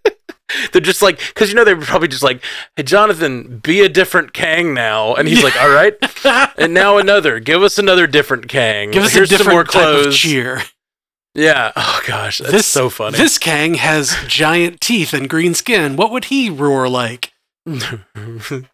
[0.71, 2.41] They're just like, because you know, they were probably just like,
[2.75, 5.13] hey, Jonathan, be a different Kang now.
[5.15, 5.93] And he's like, all right.
[6.57, 7.39] And now another.
[7.39, 8.91] Give us another different Kang.
[8.91, 10.17] Give us Here's a some more different type of clothes.
[10.17, 10.61] cheer.
[11.33, 11.71] Yeah.
[11.75, 12.37] Oh, gosh.
[12.39, 13.17] That's so funny.
[13.17, 15.97] This Kang has giant teeth and green skin.
[15.97, 17.33] What would he roar like?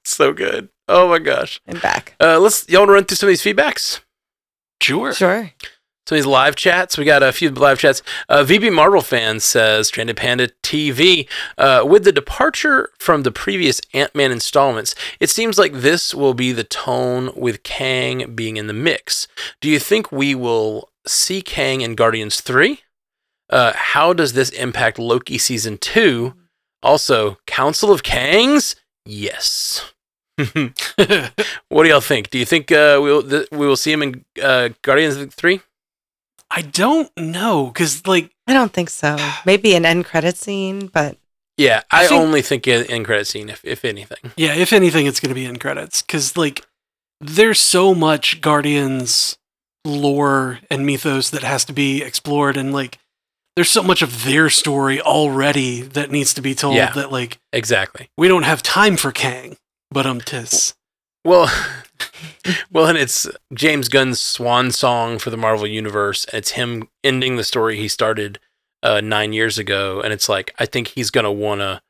[0.03, 0.69] so good.
[0.88, 1.59] Oh, my gosh.
[1.67, 2.15] I'm back.
[2.22, 4.01] Uh, let's, y'all want to run through some of these feedbacks?
[4.82, 5.13] Sure.
[5.13, 5.51] Sure.
[6.12, 6.97] Some of these live chats.
[6.97, 8.03] We got a few live chats.
[8.28, 11.26] Uh, VB Marvel fan says, Stranded Panda TV,
[11.57, 16.34] uh, with the departure from the previous Ant Man installments, it seems like this will
[16.34, 19.30] be the tone with Kang being in the mix.
[19.62, 22.82] Do you think we will see Kang in Guardians 3?
[23.49, 26.34] Uh, how does this impact Loki season 2?
[26.84, 28.76] Also, Council of Kangs?
[29.05, 29.93] Yes.
[30.36, 32.32] what do y'all think?
[32.32, 35.62] Do you think uh, we'll th- we will see him in uh, Guardians 3?
[36.54, 39.18] I don't know because like I don't think so.
[39.45, 41.18] Maybe an end credit scene, but
[41.58, 44.32] Yeah, I I, think- only think in, in credit scene, if, if anything.
[44.36, 46.66] yeah, if anything, it's gonna be in credits because like
[47.20, 49.38] there's so much Guardians
[49.86, 52.99] lore and mythos that has to be explored and like
[53.56, 56.91] there's so much of their story already that needs to be told Yeah.
[56.93, 58.10] that like Exactly.
[58.18, 59.58] we don't have time for Kang.
[59.93, 60.74] But um, tis.
[61.24, 61.51] Well,
[62.72, 67.36] well, and it's James Gunn's swan song for the Marvel Universe, and it's him ending
[67.36, 68.39] the story he started
[68.84, 70.01] uh, nine years ago.
[70.01, 71.82] And it's like I think he's gonna wanna.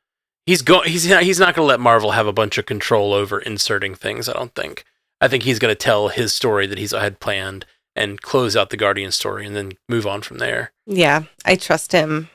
[0.46, 0.82] He's go.
[0.82, 4.28] He's not, he's not gonna let Marvel have a bunch of control over inserting things.
[4.28, 4.84] I don't think.
[5.20, 7.64] I think he's gonna tell his story that he's had planned
[7.94, 10.72] and close out the Guardian story, and then move on from there.
[10.86, 12.30] yeah, I trust him.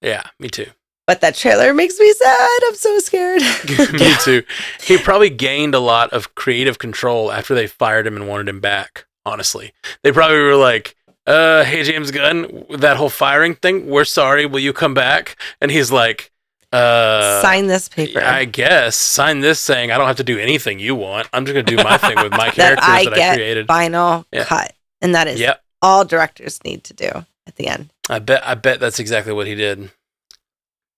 [0.00, 0.70] Yeah, me too.
[1.10, 2.60] But that trailer makes me sad.
[2.68, 3.42] I'm so scared.
[3.94, 4.44] Me too.
[4.80, 8.60] He probably gained a lot of creative control after they fired him and wanted him
[8.60, 9.06] back.
[9.26, 9.72] Honestly,
[10.04, 10.94] they probably were like,
[11.26, 13.88] "Uh, hey James Gunn, that whole firing thing.
[13.88, 14.46] We're sorry.
[14.46, 16.30] Will you come back?" And he's like,
[16.72, 18.20] "Uh, Sign this paper.
[18.20, 21.28] I guess sign this saying I don't have to do anything you want.
[21.32, 24.26] I'm just gonna do my thing with my that characters I that, I created." final
[24.30, 24.44] Yeah.
[24.44, 27.10] cut, and that is Yep, all directors need to do
[27.48, 27.90] at the end.
[28.08, 28.46] I bet.
[28.46, 29.90] I bet that's exactly what he did.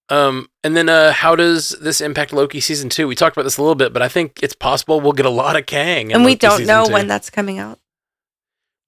[0.09, 3.09] Um, and then uh, how does this impact Loki season two?
[3.09, 5.31] We talked about this a little bit, but I think it's possible we'll get a
[5.31, 6.11] lot of Kang.
[6.11, 6.93] in and we Loki don't know two.
[6.93, 7.79] when that's coming out.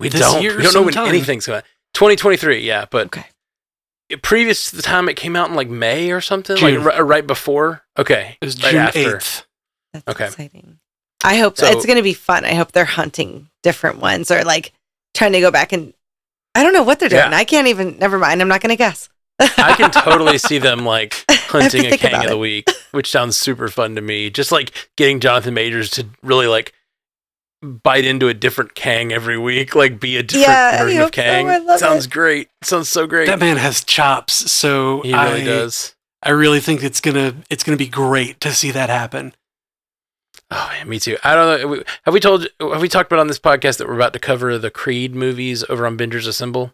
[0.01, 0.43] We This don't.
[0.43, 1.09] year We don't know when sometime.
[1.15, 1.62] anything's going.
[1.95, 3.25] 2023, yeah, but Okay.
[4.23, 6.85] previous to the time it came out in like May or something, June.
[6.85, 7.85] like right, right before.
[7.97, 9.17] Okay, It was right June after.
[9.17, 9.47] eighth.
[9.93, 10.27] That's Okay.
[10.27, 10.79] exciting.
[11.23, 12.45] I hope So- it's going to be fun.
[12.45, 14.73] I hope they're hunting different ones or like
[15.15, 15.95] trying to go back and
[16.57, 17.31] I don't know what they're doing.
[17.31, 17.37] Yeah.
[17.37, 17.99] I can't even.
[17.99, 18.41] Never mind.
[18.43, 19.09] I'm not going to guess.
[19.41, 22.39] I can totally see them like hunting a think Kang of the it.
[22.39, 24.30] week, which sounds super fun to me.
[24.30, 26.72] Just like getting Jonathan Majors to really like
[27.62, 31.14] bite into a different Kang every week, like be a different Yeah, version of hope
[31.14, 31.22] so.
[31.22, 31.78] Kang.
[31.78, 32.11] Sounds it.
[32.12, 32.49] great.
[32.62, 33.26] Sounds so great.
[33.26, 35.95] That man has chops, so he really I, does.
[36.22, 39.35] I really think it's gonna it's gonna be great to see that happen.
[40.51, 41.16] Oh man, me too.
[41.24, 41.82] I don't know.
[42.05, 42.47] Have we told?
[42.61, 45.64] Have we talked about on this podcast that we're about to cover the Creed movies
[45.68, 46.72] over on Bingers Assemble?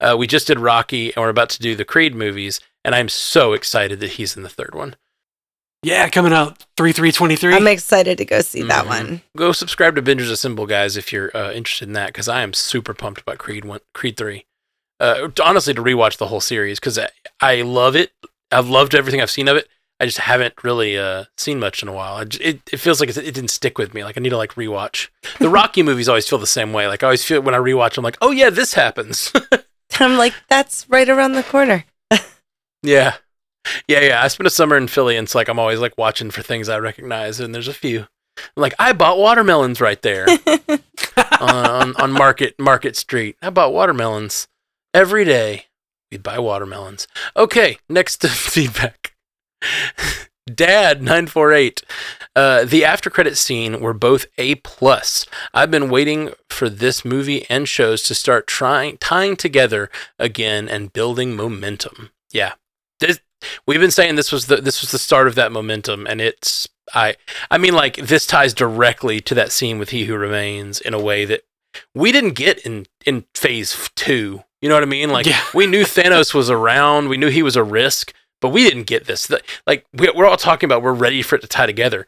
[0.00, 3.08] Uh, we just did Rocky, and we're about to do the Creed movies, and I'm
[3.08, 4.96] so excited that he's in the third one.
[5.82, 7.54] Yeah, coming out three three twenty three.
[7.54, 8.88] I'm excited to go see that Mhm.
[8.88, 9.22] one.
[9.36, 12.54] Go subscribe to Bingers Assemble, guys, if you're uh, interested in that, because I am
[12.54, 14.46] super pumped about Creed one, Creed three.
[15.00, 17.08] Uh, honestly, to rewatch the whole series because I,
[17.40, 18.12] I love it.
[18.50, 19.68] I've loved everything I've seen of it.
[20.00, 22.14] I just haven't really uh, seen much in a while.
[22.14, 24.04] I j- it, it feels like it, it didn't stick with me.
[24.04, 25.08] Like I need to like rewatch.
[25.38, 26.88] The Rocky movies always feel the same way.
[26.88, 29.30] Like I always feel when I rewatch, I'm like, oh yeah, this happens.
[30.00, 31.84] I'm like, that's right around the corner.
[32.82, 33.14] yeah,
[33.86, 34.22] yeah, yeah.
[34.22, 36.68] I spent a summer in Philly, and it's like I'm always like watching for things
[36.68, 38.00] I recognize, and there's a few.
[38.00, 40.26] I'm like I bought watermelons right there.
[40.28, 40.80] on,
[41.40, 43.36] on on Market Market Street.
[43.40, 44.48] How about watermelons?
[44.92, 45.66] Every day
[46.10, 47.06] we buy watermelons.
[47.36, 49.14] Okay, next to feedback.
[50.52, 51.82] Dad nine four eight.
[52.36, 55.24] Uh, the after credit scene were both a plus.
[55.54, 60.92] I've been waiting for this movie and shows to start trying tying together again and
[60.92, 62.10] building momentum.
[62.30, 62.54] Yeah,
[63.00, 63.20] this,
[63.66, 66.68] we've been saying this was the this was the start of that momentum, and it's
[66.94, 67.16] I
[67.50, 71.00] I mean like this ties directly to that scene with He Who Remains in a
[71.02, 71.42] way that
[71.94, 74.42] we didn't get in in Phase Two.
[74.60, 75.08] You know what I mean?
[75.10, 75.42] Like Yeah.
[75.54, 78.12] we knew Thanos was around, we knew he was a risk,
[78.44, 79.30] but we didn't get this.
[79.66, 82.06] Like we- we're all talking about, we're ready for it to tie together.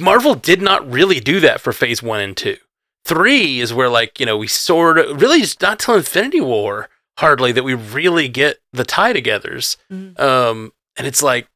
[0.00, 2.56] Marvel did not really do that for Phase One and Two.
[3.04, 6.88] Three is where like you know we sort of really just not till Infinity War
[7.18, 9.76] hardly that we really get the tie togethers.
[9.92, 10.18] Mhm.
[10.18, 11.48] Um, and it's like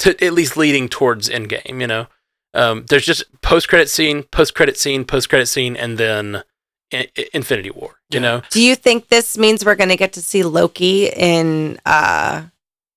[0.00, 1.80] to at least leading towards Endgame.
[1.80, 2.06] You know,
[2.52, 6.44] um, there's just post credit scene, post credit scene, post credit scene, and then
[7.32, 7.98] Infinity War.
[8.10, 8.20] You Yeah.
[8.20, 12.42] know, Do you think this means we're going to get to see Loki in uh,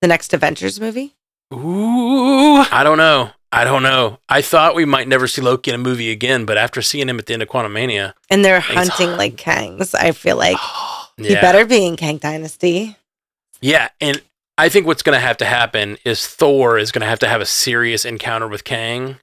[0.00, 1.14] the next Avengers movie?
[1.54, 2.58] Ooh.
[2.70, 3.30] I don't know.
[3.50, 4.18] I don't know.
[4.28, 7.18] I thought we might never see Loki in a movie again, but after seeing him
[7.18, 9.94] at the end of Quantumania, And they're hunting like Kangs.
[9.94, 10.58] I feel like
[11.16, 12.96] yeah, he better be in Kang Dynasty.
[13.62, 14.20] yeah, and
[14.58, 17.28] I think what's going to have to happen is Thor is going to have to
[17.28, 19.16] have a serious encounter with Kang.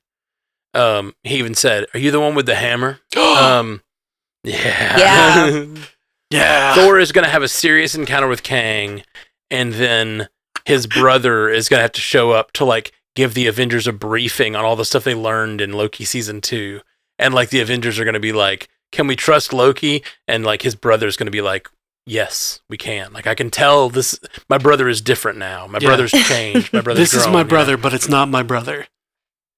[0.74, 3.82] Um, he even said, "Are you the one with the hammer?" um,
[4.44, 5.66] yeah, Yeah.
[6.32, 6.74] yeah.
[6.76, 9.04] Thor is going to have a serious encounter with Kang,
[9.52, 10.30] and then
[10.66, 13.94] his brother is going to have to show up to like give the Avengers a
[13.94, 16.82] briefing on all the stuff they learned in Loki season two.
[17.18, 20.04] And like the Avengers are going to be like, can we trust Loki?
[20.28, 21.70] And like his brother is going to be like,
[22.06, 23.14] yes, we can.
[23.14, 25.66] Like I can tell this, my brother is different now.
[25.68, 25.88] My Yeah.
[25.90, 26.74] brother's changed.
[26.74, 27.50] My brother's this is grown, my you know?
[27.50, 28.88] brother, but it's not my brother.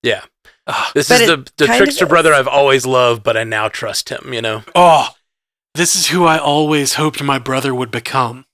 [0.03, 0.24] Yeah.
[0.68, 2.10] Ah, This But is the, the trickster is.
[2.10, 4.64] brother I've always loved, but I now trust him, you know?
[4.76, 5.10] oh,
[5.74, 8.45] this is who I always hoped my brother would become.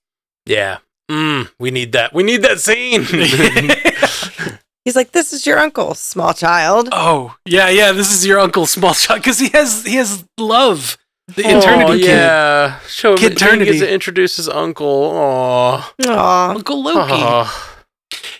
[0.45, 0.77] Yeah.
[1.11, 2.13] Mm, we need that.
[2.13, 3.03] We need that scene.
[4.85, 6.89] He's like, This is your uncle, small child.
[6.91, 7.91] oh, yeah, yeah.
[7.91, 10.97] This is your uncle, small child, because he has he has love.
[11.35, 12.79] The Oh, eternity kid, yeah.
[12.87, 15.11] Show him Kid he gets to introduce his uncle.
[15.15, 15.93] Aw.
[16.05, 16.49] Aw.
[16.49, 17.13] Uncle Loki.
[17.13, 17.69] Aw.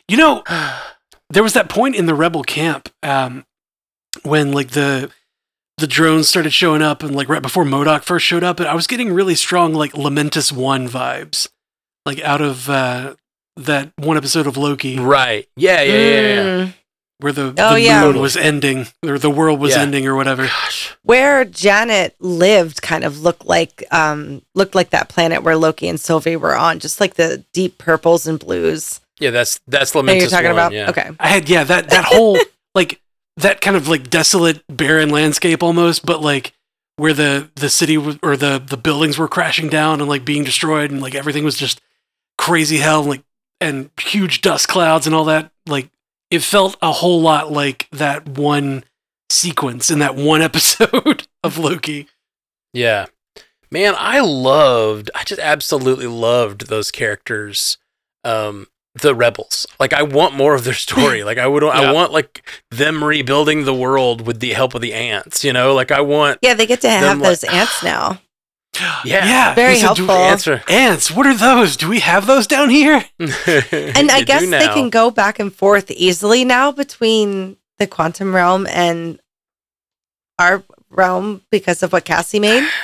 [0.10, 0.44] You know,
[1.30, 3.46] there was that point in the rebel camp um,
[4.24, 5.10] when like the
[5.78, 8.76] the drones started showing up and like right before MODOK first showed up and I
[8.76, 11.48] was getting really strong like Lamentis 1 vibes
[12.06, 13.16] like out of uh,
[13.58, 15.48] that one episode of Loki right.
[15.56, 16.66] Yeah, yeah, yeah, yeah.
[16.66, 16.74] Mm.
[17.20, 18.04] where the, Oh, the yeah.
[18.04, 19.82] moon was ending or the world was Yeah.
[19.84, 20.48] ending or whatever.
[20.48, 20.96] Gosh.
[21.04, 26.00] Where Janet lived kind of looked like um looked like that planet where Loki and
[26.00, 29.00] Sylvie were on, just like the deep purples and blues.
[29.20, 30.72] Yeah, that's that's That you're talking one, about?
[30.74, 30.90] Yeah.
[30.90, 31.10] Okay.
[31.20, 32.38] I had yeah that that whole
[32.76, 33.00] like
[33.38, 36.54] that kind of like desolate barren landscape almost but like
[36.98, 40.44] where the the city was, or the the buildings were crashing down and like being
[40.44, 41.80] destroyed and like everything was just
[42.44, 43.24] crazy hell and, like
[43.62, 45.90] and huge dust clouds and all that like
[46.30, 48.84] it felt a whole lot like that one
[49.30, 52.08] sequence in that one episode of Loki.
[52.74, 53.06] Yeah.
[53.72, 57.78] Man, I loved I just absolutely loved those characters.
[58.24, 59.66] Um the rebels.
[59.80, 61.24] Like I want more of their story.
[61.24, 64.94] Like I would I want like them rebuilding the world with the help of the
[64.94, 65.74] ants, you know?
[65.74, 68.20] Like I want Yeah, they get to have Them, like- those ants now.
[69.06, 69.26] Yeah.
[69.26, 70.12] yeah, Very he said, helpful.
[70.12, 70.64] answer.
[70.68, 71.78] Ants, what are those?
[71.78, 73.04] Do we have those down here?
[73.20, 78.66] And I guess they can go back and forth easily now between the quantum realm
[78.70, 79.20] and
[80.40, 82.68] our realm because of what Cassie made.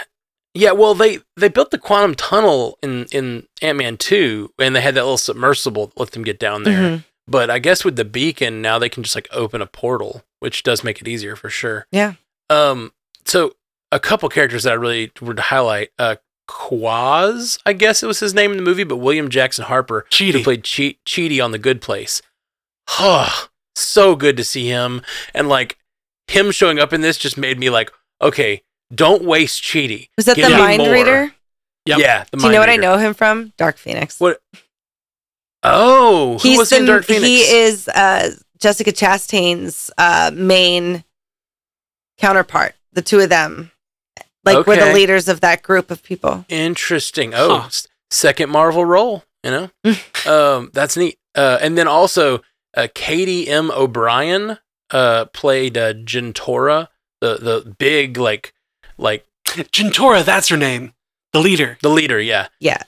[0.55, 4.81] Yeah, well, they they built the quantum tunnel in in Ant Man two, and they
[4.81, 6.79] had that little submersible that let them get down there.
[6.79, 7.03] Mhm.
[7.27, 10.63] But I guess with the beacon now they can just like open a portal, which
[10.63, 11.85] does make it easier for sure.
[11.91, 12.13] Yeah.
[12.49, 12.93] Um.
[13.25, 13.53] So
[13.91, 15.89] a couple characters that I really would highlight.
[15.97, 16.15] Uh,
[16.47, 20.15] Quaz, I guess it was his name in the movie, but William Jackson Harper, who
[20.15, 20.43] Chidi.
[20.43, 22.21] played che- Chidi on The Good Place.
[22.87, 23.47] Huh.
[23.75, 25.01] So good to see him,
[25.33, 25.77] and like
[26.27, 28.63] him showing up in this just made me like, okay,
[28.93, 30.09] don't waste Chidi.
[30.17, 30.91] Was that Give the mind more.
[30.91, 31.31] reader?
[31.85, 31.99] Yep.
[31.99, 32.23] Yeah.
[32.31, 33.53] The Do you know Mind what I know him from?
[33.57, 34.19] Dark Phoenix.
[34.19, 34.41] What?
[35.63, 37.25] Oh, who was the, in Dark Phoenix?
[37.25, 41.03] He is uh, Jessica Chastain's uh, main
[42.17, 42.75] counterpart.
[42.93, 43.71] The two of them,
[44.45, 46.45] like, we're the leaders of that group of people.
[46.49, 47.33] Interesting.
[47.35, 47.69] Oh, Huh.
[48.09, 49.23] second Marvel role.
[49.43, 49.93] You know,
[50.25, 51.17] um, that's neat.
[51.35, 52.41] Uh, and then also,
[52.75, 53.71] uh, Katy M.
[53.71, 54.57] O'Brian
[54.91, 56.89] uh, played uh, Jentorra,
[57.21, 58.53] the the big like
[58.97, 60.93] like Jentorra, that's her name.
[61.31, 61.77] The leader.
[61.81, 62.19] the leader.
[62.19, 62.81] Yeah, Yeah,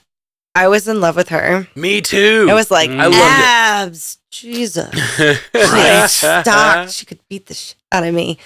[0.54, 1.68] I was in love with her.
[1.74, 2.48] me too.
[2.50, 3.44] I was like, I loved it.
[3.44, 4.90] abs, Jesus.
[5.54, 6.06] Right.
[6.10, 6.88] Stock.
[6.90, 8.38] She could beat the shit out of me.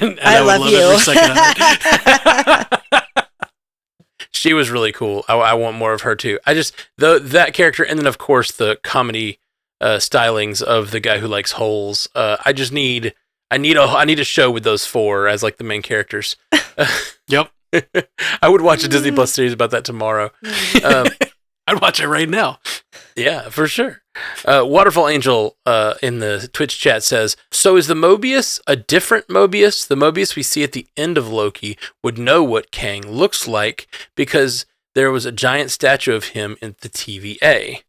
[0.00, 0.98] And I, would love, every you.
[0.98, 3.26] second of it.
[4.32, 5.24] she was really cool.
[5.28, 6.38] I, I want more of her too.
[6.46, 9.38] I just the that character, and then of course the comedy
[9.80, 12.08] uh, stylings of the guy who likes holes.
[12.14, 13.14] Uh, I just need
[13.50, 16.36] I need a I need a show with those four as like the main characters.
[17.28, 17.50] Yep.
[18.42, 20.30] I would watch a Disney Plus series about that tomorrow.
[20.84, 21.06] Um,
[21.66, 22.58] I'd watch it right now.
[23.16, 24.01] yeah, for sure.
[24.44, 29.28] Uh, Waterfall Angel uh, in the Twitch chat says, "So is the Mobius a different
[29.28, 29.86] Mobius?
[29.86, 33.86] The Mobius we see at the end of Loki would know what Kang looks like
[34.14, 37.82] because there was a giant statue of him in the TVA."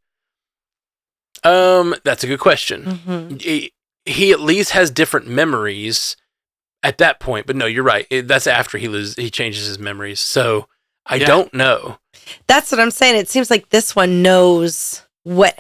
[1.44, 2.84] Um, that's a good question.
[3.06, 3.42] Mhm.
[3.42, 3.74] He,
[4.06, 6.16] he at least has different memories
[6.84, 8.08] at that point, but no, you're right.
[8.10, 10.20] It, that's after he loses, he changes his memories.
[10.22, 10.68] So
[11.06, 11.28] I Yeah.
[11.28, 11.98] don't know.
[12.48, 13.18] That's what I'm saying.
[13.18, 15.60] It seems like this one knows what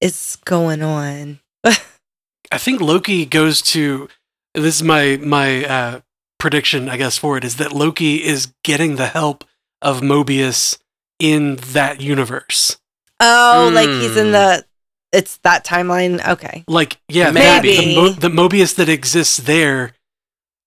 [0.00, 1.40] is going on.
[1.64, 4.08] I think Loki goes to.
[4.54, 6.00] This is my my uh,
[6.38, 9.44] prediction, I guess, for it is that Loki is getting the help
[9.80, 10.78] of Mobius
[11.20, 12.76] in that universe.
[13.20, 14.32] Oh, like he's in Hmm.
[14.32, 14.64] the
[15.12, 16.26] it's that timeline.
[16.26, 16.64] Okay.
[16.68, 17.74] Like, yeah, Maybe.
[17.76, 19.92] that, the, Mo- the Mobius that exists there,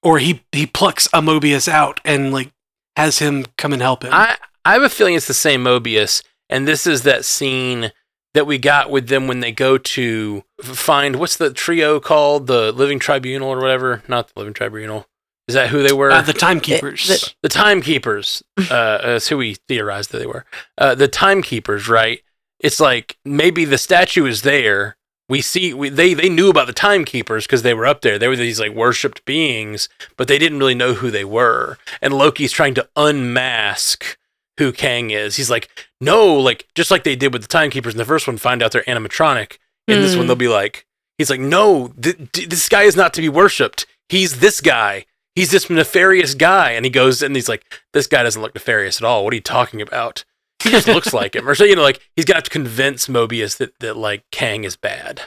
[0.02, 2.52] or he he plucks a Mobius out and like
[2.96, 4.14] has him come and help him.
[4.14, 7.92] I I have a feeling it's the same Mobius, and this is that scene
[8.34, 12.72] that we got with them when they go to find what's the trio called, the
[12.72, 14.04] Living Tribunal or whatever.
[14.08, 15.08] Not the Living Tribunal.
[15.48, 16.10] Is that who they were?
[16.12, 17.08] uh, the timekeepers.
[17.08, 18.42] the- the timekeepers.
[18.58, 20.46] Uh, that's who we theorized that they were.
[20.78, 22.22] Uh, the timekeepers, right?
[22.60, 24.96] It's like maybe the statue is there.
[25.30, 28.18] We see we, they they knew about the timekeepers because they were up there.
[28.20, 31.78] They were these like worshipped beings, but they didn't really know who they were.
[32.02, 34.18] And Loki's trying to unmask
[34.58, 35.36] who Kang is.
[35.36, 35.70] He's like,
[36.02, 38.72] no, like just like they did with the timekeepers in the first one, find out
[38.72, 39.58] they're animatronic.
[39.88, 40.20] In this Hmm.
[40.20, 40.86] one, they'll be like,
[41.18, 43.86] he's like, no, th- th- this guy is not to be worshipped.
[44.10, 45.06] He's this guy.
[45.36, 46.72] He's this nefarious guy.
[46.72, 49.24] And he goes and he's like, this guy doesn't look nefarious at all.
[49.24, 50.24] What are you talking about?
[50.64, 51.50] He just looks like him.
[51.50, 54.76] Or so, you know, like he's got to convince Mobius that, that like Kang is
[54.78, 55.22] bad.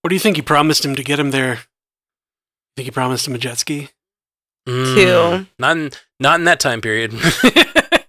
[0.00, 1.60] what do you think he promised him to get him there?
[2.74, 3.90] think he promised him a jet ski?
[4.66, 5.46] Mm, Two.
[5.58, 7.12] Not in, not in that time period.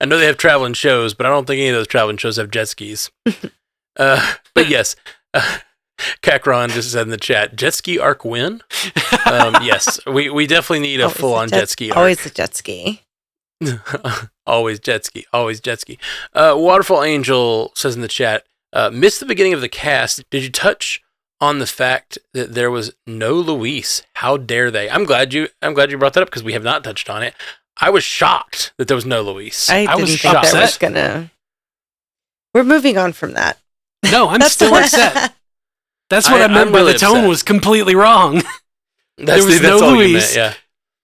[0.00, 2.36] I know they have traveling shows, but I don't think any of those traveling shows
[2.36, 3.10] have jet skis.
[3.96, 4.96] uh, but yes,
[5.34, 5.58] uh,
[6.22, 8.62] Kakron just said in the chat, jet ski arc win?
[9.26, 11.98] Um, yes, we, we definitely need a full on jet, ski arc.
[11.98, 13.02] Always a jet ski.
[14.46, 15.26] always jet ski.
[15.32, 15.98] Always jet ski.
[16.32, 20.28] Uh, Waterfall Angel says in the chat, uh, missed the beginning of the cast.
[20.30, 21.02] Did you touch
[21.40, 24.02] on the fact that there was no Luis?
[24.14, 24.88] How dare they?
[24.88, 25.48] I'm glad you.
[25.60, 27.34] I'm glad you brought that up because we have not touched on it.
[27.80, 29.70] I was shocked that there was no Luis.
[29.70, 31.30] I, I didn't was think there was gonna.
[32.54, 33.58] We're moving on from that.
[34.10, 35.34] No, I'm That's still upset.
[36.10, 37.28] That's what I- I, meant I'm by really the tone upset.
[37.28, 38.42] was completely wrong.
[39.18, 40.36] That's, was that's no all Luis.
[40.36, 40.56] meant,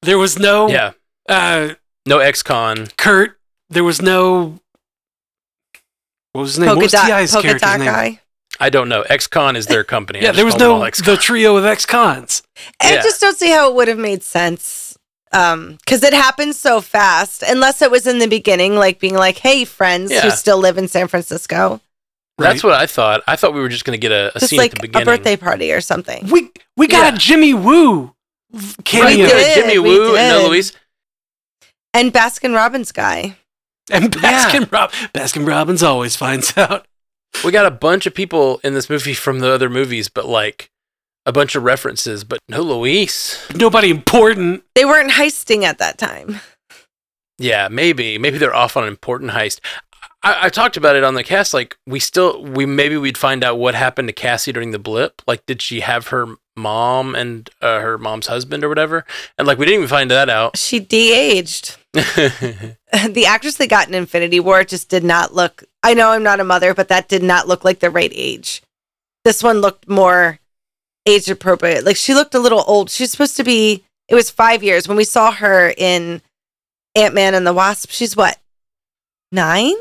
[0.02, 0.92] There was no Yeah.
[1.28, 1.68] Yeah.
[1.70, 1.74] uh,
[2.06, 2.86] No ex-con.
[2.96, 3.36] Kurt.
[3.70, 4.60] There was no.
[6.32, 6.66] What was his name?
[6.68, 7.86] what Polka was dot, T.I.'s polka character's name?
[7.86, 8.20] guy.
[8.60, 9.02] I don't know.
[9.02, 10.20] Ex-con is their company.
[10.22, 11.14] Yeah, there was call them all no ex-con.
[11.14, 12.42] the trio of ex-cons.
[12.80, 13.02] I Yeah.
[13.02, 14.83] just don't see how it would have made sense.
[15.34, 19.38] Um, because it happened so fast, unless it was in the beginning, like being like,
[19.38, 21.80] "Hey, friends who still live in San Francisco,"
[22.38, 23.22] That's what I thought.
[23.28, 24.88] I thought we were just going to get a, a just scene like at the
[24.88, 26.28] beginning, a birthday party or something.
[26.30, 27.14] We we got Yeah.
[27.14, 28.14] a Jimmy Woo
[28.84, 30.72] cameo Right, We yeah, did, Jimmy we Woo and no did.
[31.92, 33.36] And Baskin Robbins guy.
[33.90, 36.86] and Baskin Rob Baskin Robbins always finds out.
[37.44, 40.70] We got a bunch of people in this movie from the other movies, but like
[41.26, 43.38] a bunch of references, but no Luis.
[43.54, 44.64] Nobody important.
[44.74, 46.40] They weren't heisting at that time.
[47.38, 48.18] Yeah, maybe.
[48.18, 49.60] Maybe they're off on an important heist.
[50.22, 51.54] I, I talked about it on the cast.
[51.54, 55.22] Like, we still, we maybe we'd find out what happened to Cassie during the blip.
[55.26, 59.04] Like, did she have her mom and uh, her mom's husband or whatever?
[59.36, 60.56] And like, we didn't even find that out.
[60.64, 61.76] She de-aged.
[61.92, 65.64] the actress that got in Infinity War just did not look.
[65.82, 68.62] I know I'm not a mother, but that did not look like the right age.
[69.24, 70.38] This one looked more
[71.06, 71.84] age appropriate.
[71.84, 72.90] Like she looked a little old.
[72.90, 73.84] She's supposed to be.
[74.08, 76.20] It was five years when we saw her in
[76.94, 77.90] Ant Man and the Wasp.
[77.90, 78.38] She's what
[79.32, 79.74] nine?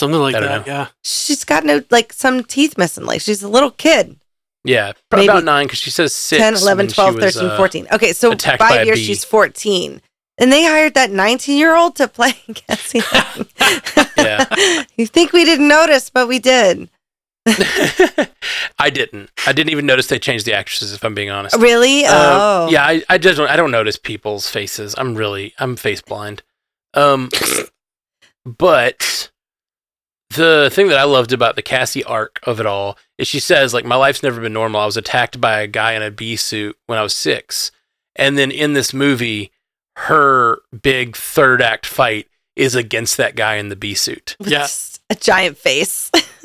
[0.00, 0.42] Something like that.
[0.42, 0.62] know.
[0.66, 0.88] Yeah.
[1.04, 3.04] She's got no like some teeth missing.
[3.04, 4.16] Like she's a little kid.
[4.64, 6.40] yeah, probably Maybe about nine because she says six.
[6.40, 7.86] 10, 11, when she 12, was, 13, uh, 14.
[7.92, 10.00] Okay, so attacked by a five years she's 14.
[10.40, 13.46] And they hired that 19 year old to play Cassie Lang.
[14.18, 14.82] Yeah.
[14.96, 16.90] you think we didn't notice, but we did.
[18.78, 19.30] I didn't.
[19.46, 20.92] I didn't even notice they changed the actresses.
[20.92, 21.56] If I'm being honest.
[21.56, 22.04] Really?
[22.04, 22.68] Uh, oh.
[22.70, 24.94] yeah, I, I just don't, I don't notice people's faces.
[24.98, 26.42] I'm really I'm face blind.
[26.94, 27.30] Um,
[28.44, 29.30] but
[30.30, 33.72] the thing that I loved about the Cassie arc of it all is she says
[33.72, 34.80] like my life's never been normal.
[34.80, 37.70] I was attacked by a guy in a bee suit when I was six,
[38.16, 39.52] and then in this movie,
[39.96, 44.36] her big third act fight is against that guy in the bee suit.
[44.40, 45.00] Yes.
[45.10, 45.16] Yeah.
[45.16, 46.10] a giant face.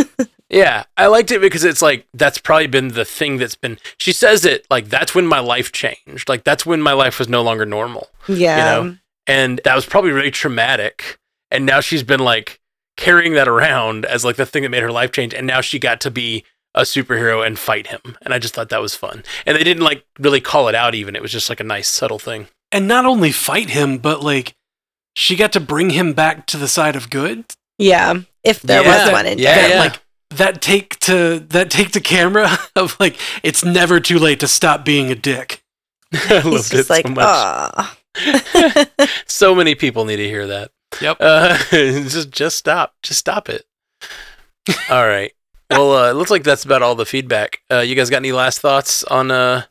[0.54, 3.78] Yeah, I liked it because it's like that's probably been the thing that's been.
[3.97, 6.30] She says it like that's when my life changed.
[6.30, 8.10] Like that's when my life was no longer normal.
[8.28, 8.58] yeah.
[8.58, 8.97] know?
[9.28, 11.18] and that was probably really traumatic
[11.49, 12.60] and now she's been like
[12.97, 15.80] carrying that around as like the thing that made her life change and now she
[15.80, 16.43] got to be
[16.76, 19.84] a superhero and fight him and i just thought that was fun and they didn't
[19.84, 22.86] like really call it out even it was just like a nice subtle thing And
[22.88, 24.56] not only fight him, but like
[25.16, 27.45] she got to bring him back to the side of good.
[27.78, 28.22] Yeah.
[28.43, 29.04] If there Yeah.
[29.06, 29.80] was one in Yeah, yeah.
[29.80, 29.99] like
[30.38, 34.86] that take to that take to camera of like it's never too late to stop
[34.86, 35.63] being a dick.
[36.13, 38.88] i He's loved just it like, so much
[39.25, 40.71] so many people need to hear that.
[41.01, 41.17] Yep.
[41.19, 43.65] uh, just just stop just stop it.
[44.89, 45.31] All right.
[45.69, 47.61] Well uh, it looks like that's about all the feedback.
[47.71, 49.63] Uh, you guys got any last thoughts on uh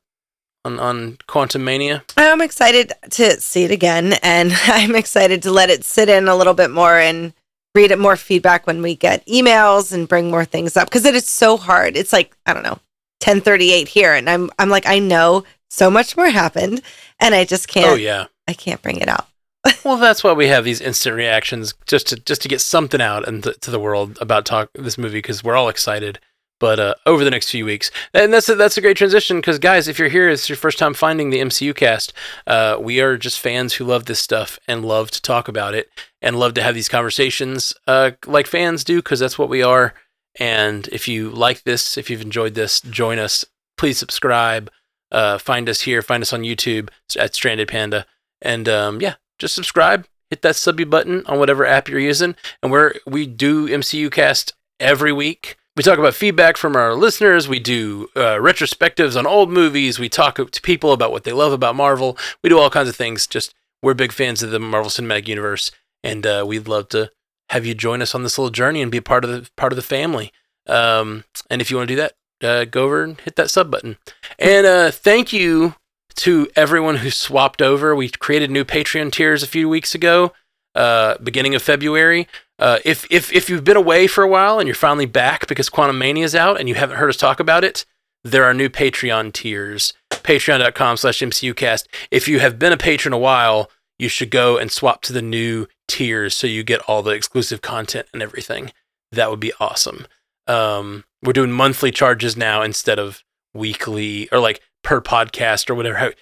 [0.65, 2.03] on on Quantumania?
[2.17, 6.37] I'm excited to see it again, and I'm excited to let it sit in a
[6.37, 7.33] little bit more and
[7.75, 11.15] read it more feedback when we get emails and bring more things up because it
[11.15, 11.97] is so hard.
[11.97, 12.81] It's like, I don't know,
[13.25, 14.15] 1038 here.
[14.15, 16.83] And I'm I'm like, I know so much more happened
[17.19, 18.27] and I just can't Oh yeah.
[18.47, 19.27] I can't bring it out.
[19.85, 23.27] Well, that's why we have these instant reactions just to just to get something out
[23.27, 26.21] into to the world about talk this movie because we're all excited.
[26.63, 29.59] But uh, over the next few weeks, and that's a, that's a great transition because
[29.59, 32.13] guys, if you're here, it's your first time finding the MCU cast.
[32.47, 35.91] Uh, we are just fans who love this stuff and love to talk about it
[36.21, 39.95] and love to have these conversations uh, like fans do because that's what we are.
[40.39, 43.45] And if you like this, if you've enjoyed this, join us.
[43.77, 44.71] Please subscribe.
[45.11, 46.01] Uh, find us here.
[46.01, 48.07] Find us on YouTube at Stranded Panda.
[48.41, 50.07] And um, yeah, just subscribe.
[50.31, 52.37] Hit that subby button on whatever app you're using.
[52.63, 55.57] And we're we do MCU cast every week.
[55.75, 57.49] We talk about feedback from our listeners.
[57.49, 59.99] We do uh, retrospectives on old movies.
[59.99, 62.19] We talk to people about what they love about Marvel.
[62.43, 63.27] We do all kinds of things.
[63.27, 65.71] Just we're big fans of the Marvel Cinematic Universe,
[66.05, 67.11] and uh, we'd love to
[67.49, 69.77] have you join us on this little journey and be part of the part of
[69.77, 70.31] the family.
[70.67, 72.13] Um, and if you want to do that,
[72.47, 73.97] uh, go over and hit that sub button.
[74.39, 75.77] And uh, thank you
[76.17, 77.97] to everyone who swapped over.
[77.97, 80.35] We created new Patreon tiers a few weeks ago,
[80.75, 82.29] uh, beginning of February.
[82.59, 85.69] Uh, if if if you've been away for a while and you're finally back because
[85.69, 87.85] Quantumania is out and you haven't heard us talk about it,
[88.25, 89.93] there are new Patreon tiers.
[90.11, 91.87] Patreon.com slash MCUcast.
[92.11, 95.23] If you have been a patron a while, you should go and swap to the
[95.23, 98.73] new tiers so you get all the exclusive content and everything.
[99.11, 100.07] That would be awesome.
[100.47, 103.23] Um, we're doing monthly charges now instead of
[103.55, 106.13] weekly or like per podcast or whatever.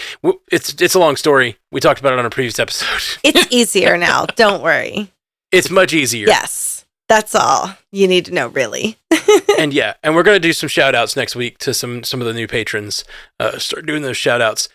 [0.51, 1.57] It's it's a long story.
[1.71, 3.19] We talked about it on a previous episode.
[3.25, 4.27] It's easier now.
[4.27, 5.13] Don't worry.
[5.53, 6.27] It's much easier.
[6.27, 6.85] Yes.
[7.09, 8.97] That's all you need to know, really.
[9.59, 12.27] and yeah, and we're gonna do some shout outs next week to some some of
[12.27, 13.05] the new patrons.
[13.41, 14.69] Uh, start doing those shout outs.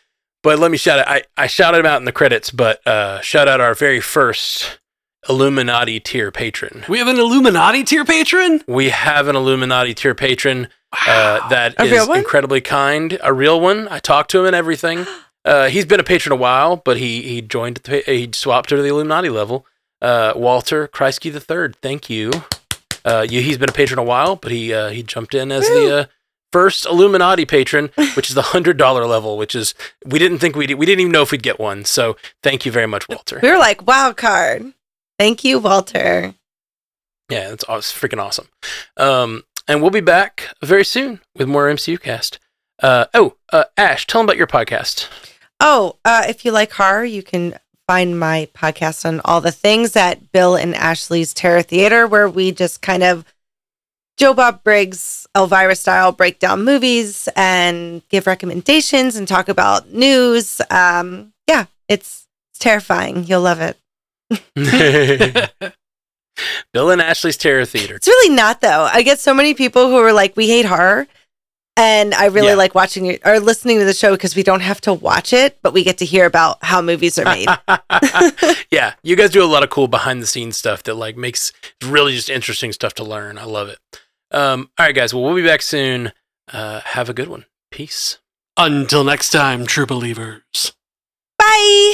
[0.44, 1.08] But let me shout out.
[1.08, 4.80] I, I shouted them out in the credits, but uh, shout out our very first
[5.28, 6.84] Illuminati tier patron.
[6.88, 8.62] We have an Illuminati tier patron.
[8.68, 10.68] We have an Illuminati tier patron
[11.08, 13.88] uh, that A is incredibly kind, a real one.
[13.90, 15.06] I talked to him and everything.
[15.46, 17.78] Uh, he's been a patron a while, but he he joined.
[17.84, 19.68] The, he swapped to the Illuminati level.
[20.02, 21.76] Uh, Walter Kreisky the third.
[21.84, 22.32] Thank you.
[23.06, 23.42] Uh, you.
[23.42, 26.06] He's been a patron a while, but he uh, he jumped in as the uh,
[26.52, 29.38] first Illuminati patron, which is the hundred dollar level.
[29.38, 31.86] Which is we didn't think we we didn't even know if we'd get one.
[31.86, 33.40] So thank you very much, Walter.
[33.40, 34.74] We were like, wild card.
[35.20, 36.34] Thank you, Walter.
[37.30, 38.48] Yeah, it's, aw- it's freaking awesome.
[38.98, 42.40] Um, and we'll be back very soon with more MCU cast.
[42.82, 45.08] Uh, oh, uh, Ash, tell them about your podcast.
[45.60, 47.58] Oh, uh, if you like horror, you can
[47.88, 52.52] find my podcast on all the things at Bill and Ashley's Terror Theater, where we
[52.52, 53.26] just kind of
[54.18, 60.62] Joe Bob Briggs, Elvira style break down movies and give recommendations and talk about news.
[60.70, 63.26] Um, yeah, it's, it's terrifying.
[63.26, 63.78] You'll love it.
[66.74, 67.96] Bill and Ashley's Terror Theater.
[67.96, 68.88] It's really not though.
[68.92, 71.08] I get so many people who are like, "We hate horror,"
[71.78, 72.56] and I really Yeah.
[72.56, 75.58] like watching it or listening to the show because we don't have to watch it,
[75.62, 77.48] but we get to hear about how movies are made.
[78.72, 81.52] yeah, you guys do a lot of cool behind the scenes stuff that like makes
[81.84, 83.38] really just interesting stuff to learn.
[83.38, 83.80] I love it.
[84.32, 85.14] Um, all right, guys.
[85.14, 86.12] Well, we'll be back soon.
[86.52, 87.46] Uh, have a good one.
[87.72, 88.20] Peace.
[88.58, 90.74] Until next time, true believers.
[91.38, 91.94] Bye.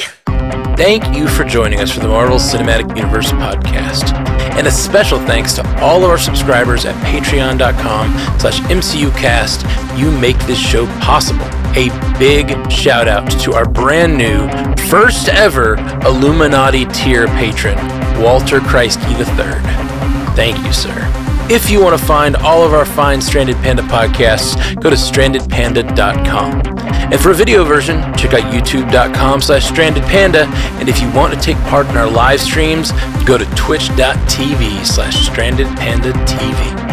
[0.76, 4.21] Thank you for joining us for the Marvel Cinematic Universe podcast.
[4.56, 9.98] And a special thanks to all of our subscribers at patreon.com slash MCUcast.
[9.98, 11.46] You make this show possible.
[11.74, 11.88] A
[12.18, 14.48] big shout out to our brand new,
[14.88, 15.76] first ever
[16.06, 17.76] Illuminati tier patron,
[18.22, 20.36] Walter Kreisky III.
[20.36, 21.31] Thank you, sir.
[21.50, 26.62] If you want to find all of our fine Stranded Panda podcasts, go to strandedpanda.com.
[27.12, 30.46] And for a video version, check out youtube.com slash strandedpanda.
[30.80, 32.92] And if you want to take part in our live streams,
[33.24, 36.91] go to twitch.tv slash strandedpandatv.